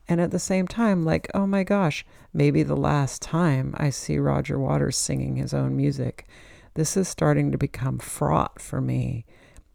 And 0.09 0.21
at 0.21 0.31
the 0.31 0.39
same 0.39 0.67
time, 0.67 1.05
like, 1.05 1.29
oh 1.35 1.47
my 1.47 1.65
gosh, 1.65 2.07
maybe 2.33 2.63
the 2.63 2.77
last 2.77 3.21
time 3.21 3.75
I 3.77 3.91
see 3.91 4.19
Roger 4.19 4.59
Waters 4.59 4.97
singing 4.97 5.37
his 5.37 5.53
own 5.53 5.77
music. 5.77 6.27
This 6.75 6.97
is 6.97 7.09
starting 7.09 7.53
to 7.53 7.59
become 7.59 7.99
fraught 7.99 8.61
for 8.61 8.81
me 8.81 9.27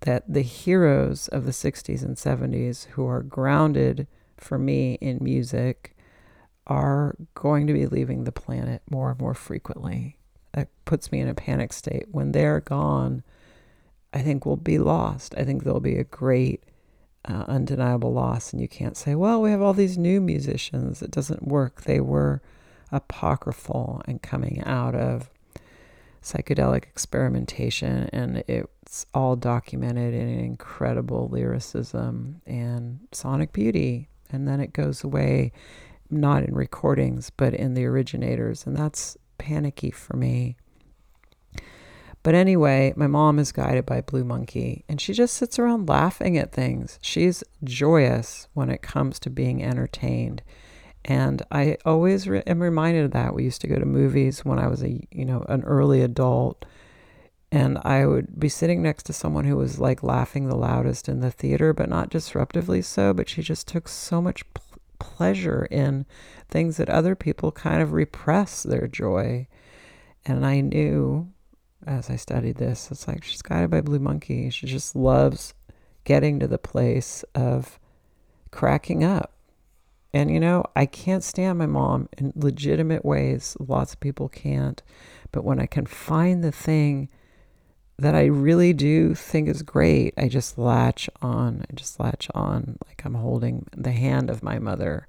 that 0.02 0.24
the 0.32 0.42
heroes 0.42 1.28
of 1.28 1.46
the 1.46 1.52
60s 1.52 2.02
and 2.02 2.16
70s 2.16 2.86
who 2.86 3.06
are 3.06 3.22
grounded 3.22 4.08
for 4.38 4.58
me 4.58 4.98
in 5.02 5.20
music 5.22 5.96
are 6.66 7.16
going 7.36 7.68
to 7.68 7.74
be 7.74 7.86
leaving 7.86 8.24
the 8.24 8.32
planet 8.32 8.82
more 8.90 9.12
and 9.12 9.20
more 9.20 9.34
frequently. 9.34 10.18
That 10.54 10.70
puts 10.86 11.12
me 11.12 11.20
in 11.20 11.28
a 11.28 11.36
panic 11.36 11.74
state. 11.74 12.08
When 12.12 12.32
they're 12.32 12.62
gone, 12.62 13.24
I 14.14 14.22
think 14.22 14.46
we'll 14.46 14.56
be 14.56 14.78
lost. 14.78 15.34
I 15.38 15.44
think 15.44 15.64
there'll 15.64 15.80
be 15.80 15.98
a 15.98 16.04
great 16.04 16.64
uh, 17.26 17.46
undeniable 17.48 18.14
loss. 18.14 18.54
And 18.54 18.62
you 18.62 18.68
can't 18.68 18.96
say, 18.96 19.16
well, 19.16 19.42
we 19.42 19.50
have 19.52 19.62
all 19.62 19.74
these 19.74 19.98
new 19.98 20.22
musicians. 20.22 21.02
It 21.02 21.12
doesn't 21.12 21.48
work. 21.48 21.82
They 21.82 22.00
were 22.00 22.42
apocryphal 22.92 24.02
and 24.06 24.22
coming 24.22 24.64
out 24.66 24.94
of 24.94 25.30
psychedelic 26.22 26.84
experimentation, 26.84 28.10
and 28.14 28.44
it's 28.48 29.06
all 29.14 29.36
documented 29.36 30.14
in 30.14 30.30
incredible 30.30 31.28
lyricism 31.28 32.42
and 32.46 33.00
sonic 33.12 33.52
beauty. 33.52 34.08
And 34.30 34.48
then 34.48 34.62
it 34.62 34.74
goes 34.74 35.04
away, 35.04 35.52
not 36.10 36.44
in 36.44 36.56
recordings, 36.56 37.30
but 37.30 37.54
in 37.54 37.74
the 37.74 37.86
originators. 37.86 38.66
And 38.66 38.76
that's 38.76 39.18
panicky 39.38 39.92
for 39.92 40.16
me. 40.16 40.56
But 42.24 42.36
anyway, 42.36 42.94
my 42.96 43.08
mom 43.08 43.38
is 43.38 43.52
guided 43.52 43.86
by 43.86 44.00
Blue 44.00 44.24
Monkey, 44.24 44.86
and 44.88 45.02
she 45.02 45.12
just 45.14 45.34
sits 45.34 45.60
around 45.60 45.90
laughing 45.90 46.38
at 46.38 46.54
things. 46.54 46.98
She's 47.02 47.44
joyous 47.66 48.48
when 48.54 48.70
it 48.70 48.82
comes 48.82 49.20
to 49.20 49.30
being 49.30 49.62
entertained. 49.62 50.42
And 51.04 51.44
I 51.52 51.78
always 51.84 52.30
re- 52.30 52.44
am 52.48 52.62
reminded 52.64 53.04
of 53.04 53.12
that. 53.12 53.36
We 53.36 53.44
used 53.44 53.60
to 53.62 53.68
go 53.68 53.78
to 53.78 53.86
movies 53.86 54.46
when 54.46 54.58
I 54.58 54.68
was 54.68 54.82
a, 54.82 55.06
you 55.12 55.26
know, 55.26 55.46
an 55.50 55.64
early 55.64 56.02
adult, 56.02 56.64
and 57.52 57.78
I 57.84 58.06
would 58.06 58.40
be 58.40 58.48
sitting 58.48 58.82
next 58.82 59.04
to 59.08 59.14
someone 59.14 59.44
who 59.44 59.58
was 59.58 59.78
like 59.78 60.02
laughing 60.02 60.48
the 60.48 60.56
loudest 60.56 61.10
in 61.10 61.20
the 61.20 61.30
theater, 61.30 61.74
but 61.74 61.90
not 61.90 62.10
disruptively 62.10 62.86
so, 62.86 63.14
but 63.14 63.28
she 63.28 63.42
just 63.42 63.68
took 63.68 63.90
so 63.90 64.22
much 64.22 64.46
pl- 64.54 64.64
pleasure 64.98 65.68
in 65.70 66.06
things 66.50 66.78
that 66.78 66.90
other 66.90 67.16
people 67.16 67.52
kind 67.52 67.82
of 67.82 67.92
repress 67.92 68.64
their 68.64 68.88
joy. 68.88 69.46
And 70.26 70.46
I 70.46 70.62
knew 70.62 71.33
as 71.88 72.10
I 72.10 72.16
studied 72.16 72.58
this. 72.58 72.90
It's 72.92 73.08
like 73.08 73.24
she's 73.24 73.42
guided 73.42 73.70
by 73.70 73.82
Blue 73.82 74.00
Monkey. 74.00 74.50
She 74.50 74.68
just 74.68 74.96
loves 74.96 75.54
getting 76.04 76.40
to 76.40 76.48
the 76.48 76.58
place 76.58 77.24
of 77.36 77.80
cracking 78.52 79.04
up. 79.04 79.34
And 80.14 80.30
you 80.30 80.40
know, 80.40 80.64
I 80.76 80.86
can't 80.86 81.24
stand 81.24 81.58
my 81.58 81.66
mom 81.66 82.10
in 82.18 82.34
legitimate 82.36 83.04
ways. 83.04 83.58
Lots 83.60 83.94
of 83.94 84.00
people 84.00 84.30
can't. 84.30 84.82
But 85.32 85.44
when 85.44 85.60
I 85.60 85.66
can 85.66 85.86
find 85.86 86.44
the 86.44 86.52
thing 86.52 87.10
that 87.98 88.16
I 88.16 88.26
really 88.26 88.74
do 88.74 89.16
think 89.16 89.48
is 89.48 89.64
great, 89.64 90.14
I 90.18 90.28
just 90.28 90.58
latch 90.58 91.10
on. 91.22 91.66
I 91.70 91.74
just 91.74 92.00
latch 92.00 92.30
on 92.36 92.78
like 92.88 93.04
I'm 93.06 93.16
holding 93.16 93.66
the 93.76 93.92
hand 93.92 94.30
of 94.30 94.44
my 94.44 94.60
mother. 94.60 95.08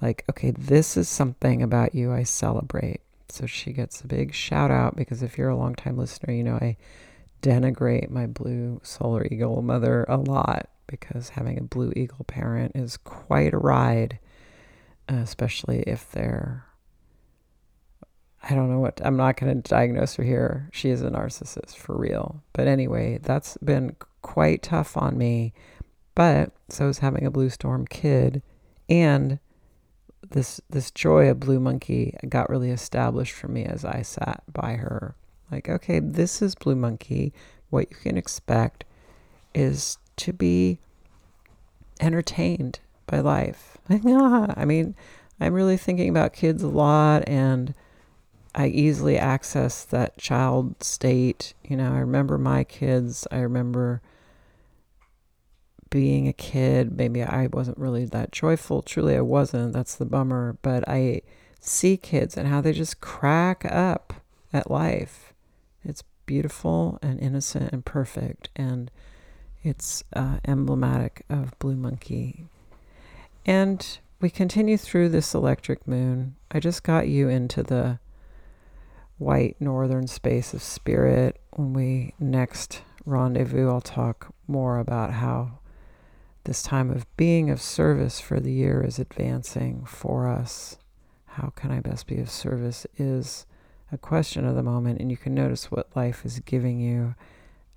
Like, 0.00 0.24
okay, 0.30 0.50
this 0.50 0.96
is 0.96 1.08
something 1.08 1.62
about 1.62 1.94
you 1.94 2.12
I 2.12 2.24
celebrate. 2.24 3.00
So 3.32 3.46
she 3.46 3.72
gets 3.72 4.02
a 4.02 4.06
big 4.06 4.34
shout 4.34 4.70
out 4.70 4.94
because 4.94 5.22
if 5.22 5.38
you're 5.38 5.48
a 5.48 5.56
longtime 5.56 5.96
listener, 5.96 6.34
you 6.34 6.44
know 6.44 6.56
I 6.56 6.76
denigrate 7.40 8.10
my 8.10 8.26
blue 8.26 8.80
solar 8.82 9.26
eagle 9.30 9.62
mother 9.62 10.04
a 10.08 10.18
lot 10.18 10.68
because 10.86 11.30
having 11.30 11.58
a 11.58 11.62
blue 11.62 11.92
eagle 11.96 12.24
parent 12.26 12.72
is 12.74 12.98
quite 12.98 13.54
a 13.54 13.58
ride, 13.58 14.18
especially 15.08 15.82
if 15.86 16.10
they're. 16.12 16.66
I 18.42 18.54
don't 18.54 18.70
know 18.70 18.80
what, 18.80 19.00
I'm 19.04 19.16
not 19.16 19.38
going 19.38 19.62
to 19.62 19.68
diagnose 19.68 20.16
her 20.16 20.24
here. 20.24 20.68
She 20.72 20.90
is 20.90 21.00
a 21.00 21.08
narcissist 21.08 21.76
for 21.76 21.96
real. 21.96 22.42
But 22.52 22.66
anyway, 22.66 23.18
that's 23.22 23.56
been 23.58 23.94
quite 24.20 24.62
tough 24.62 24.96
on 24.96 25.16
me. 25.16 25.54
But 26.14 26.50
so 26.68 26.88
is 26.88 26.98
having 26.98 27.24
a 27.24 27.30
blue 27.30 27.50
storm 27.50 27.86
kid. 27.86 28.42
And 28.88 29.38
this 30.32 30.60
this 30.68 30.90
joy 30.90 31.28
of 31.28 31.40
blue 31.40 31.60
monkey 31.60 32.16
got 32.28 32.50
really 32.50 32.70
established 32.70 33.32
for 33.32 33.48
me 33.48 33.64
as 33.64 33.84
I 33.84 34.02
sat 34.02 34.42
by 34.52 34.74
her. 34.74 35.14
Like, 35.50 35.68
okay, 35.68 36.00
this 36.00 36.42
is 36.42 36.54
blue 36.54 36.76
monkey. 36.76 37.32
What 37.70 37.90
you 37.90 37.96
can 37.96 38.16
expect 38.16 38.84
is 39.54 39.98
to 40.16 40.32
be 40.32 40.78
entertained 42.00 42.80
by 43.06 43.20
life. 43.20 43.78
I 43.90 44.64
mean, 44.64 44.94
I'm 45.40 45.54
really 45.54 45.76
thinking 45.76 46.08
about 46.08 46.32
kids 46.32 46.62
a 46.62 46.68
lot 46.68 47.28
and 47.28 47.74
I 48.54 48.66
easily 48.68 49.16
access 49.16 49.84
that 49.84 50.18
child 50.18 50.82
state. 50.82 51.54
You 51.64 51.76
know, 51.76 51.92
I 51.92 51.98
remember 51.98 52.38
my 52.38 52.64
kids. 52.64 53.26
I 53.30 53.38
remember 53.38 54.02
being 55.92 56.26
a 56.26 56.32
kid, 56.32 56.96
maybe 56.96 57.22
I 57.22 57.48
wasn't 57.48 57.76
really 57.76 58.06
that 58.06 58.32
joyful. 58.32 58.80
Truly, 58.80 59.14
I 59.14 59.20
wasn't. 59.20 59.74
That's 59.74 59.94
the 59.94 60.06
bummer. 60.06 60.56
But 60.62 60.88
I 60.88 61.20
see 61.60 61.98
kids 61.98 62.34
and 62.34 62.48
how 62.48 62.62
they 62.62 62.72
just 62.72 63.02
crack 63.02 63.66
up 63.66 64.14
at 64.54 64.70
life. 64.70 65.34
It's 65.84 66.02
beautiful 66.24 66.98
and 67.02 67.20
innocent 67.20 67.72
and 67.72 67.84
perfect. 67.84 68.48
And 68.56 68.90
it's 69.62 70.02
uh, 70.16 70.38
emblematic 70.46 71.26
of 71.28 71.58
Blue 71.58 71.76
Monkey. 71.76 72.46
And 73.44 73.98
we 74.18 74.30
continue 74.30 74.78
through 74.78 75.10
this 75.10 75.34
electric 75.34 75.86
moon. 75.86 76.36
I 76.50 76.58
just 76.58 76.82
got 76.82 77.06
you 77.06 77.28
into 77.28 77.62
the 77.62 77.98
white 79.18 79.56
northern 79.60 80.06
space 80.06 80.54
of 80.54 80.62
spirit. 80.62 81.38
When 81.50 81.74
we 81.74 82.14
next 82.18 82.80
rendezvous, 83.04 83.68
I'll 83.68 83.82
talk 83.82 84.34
more 84.48 84.78
about 84.78 85.12
how 85.12 85.58
this 86.44 86.62
time 86.62 86.90
of 86.90 87.06
being 87.16 87.50
of 87.50 87.62
service 87.62 88.20
for 88.20 88.40
the 88.40 88.52
year 88.52 88.82
is 88.82 88.98
advancing 88.98 89.84
for 89.84 90.28
us. 90.28 90.76
How 91.26 91.52
can 91.54 91.70
I 91.70 91.80
best 91.80 92.06
be 92.06 92.18
of 92.18 92.30
service 92.30 92.86
is 92.98 93.46
a 93.92 93.98
question 93.98 94.46
of 94.46 94.54
the 94.54 94.62
moment, 94.62 95.00
and 95.00 95.10
you 95.10 95.16
can 95.16 95.34
notice 95.34 95.70
what 95.70 95.94
life 95.94 96.24
is 96.24 96.40
giving 96.40 96.80
you 96.80 97.14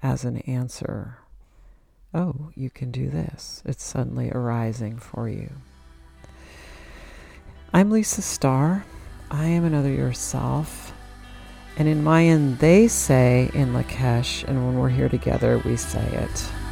as 0.02 0.24
an 0.24 0.38
answer. 0.40 1.18
Oh, 2.14 2.52
you 2.56 2.70
can 2.70 2.92
do 2.92 3.10
this. 3.10 3.62
It's 3.66 3.84
suddenly 3.84 4.32
arising 4.32 4.98
for 4.98 5.28
you. 5.28 5.52
I'm 7.74 7.92
Lisa 7.92 8.22
Starr. 8.22 8.86
I 9.30 9.46
am 9.46 9.66
another 9.66 9.92
yourself. 9.92 10.94
And 11.78 11.90
in 11.90 12.04
Mayan, 12.04 12.56
they 12.58 12.88
say 12.88 13.52
in 13.54 13.74
Lakesh, 13.74 14.46
and 14.46 14.66
when 14.66 14.78
we're 14.78 14.90
here 14.90 15.10
together, 15.10 15.62
we 15.66 15.76
say 15.76 16.06
it. 16.08 16.65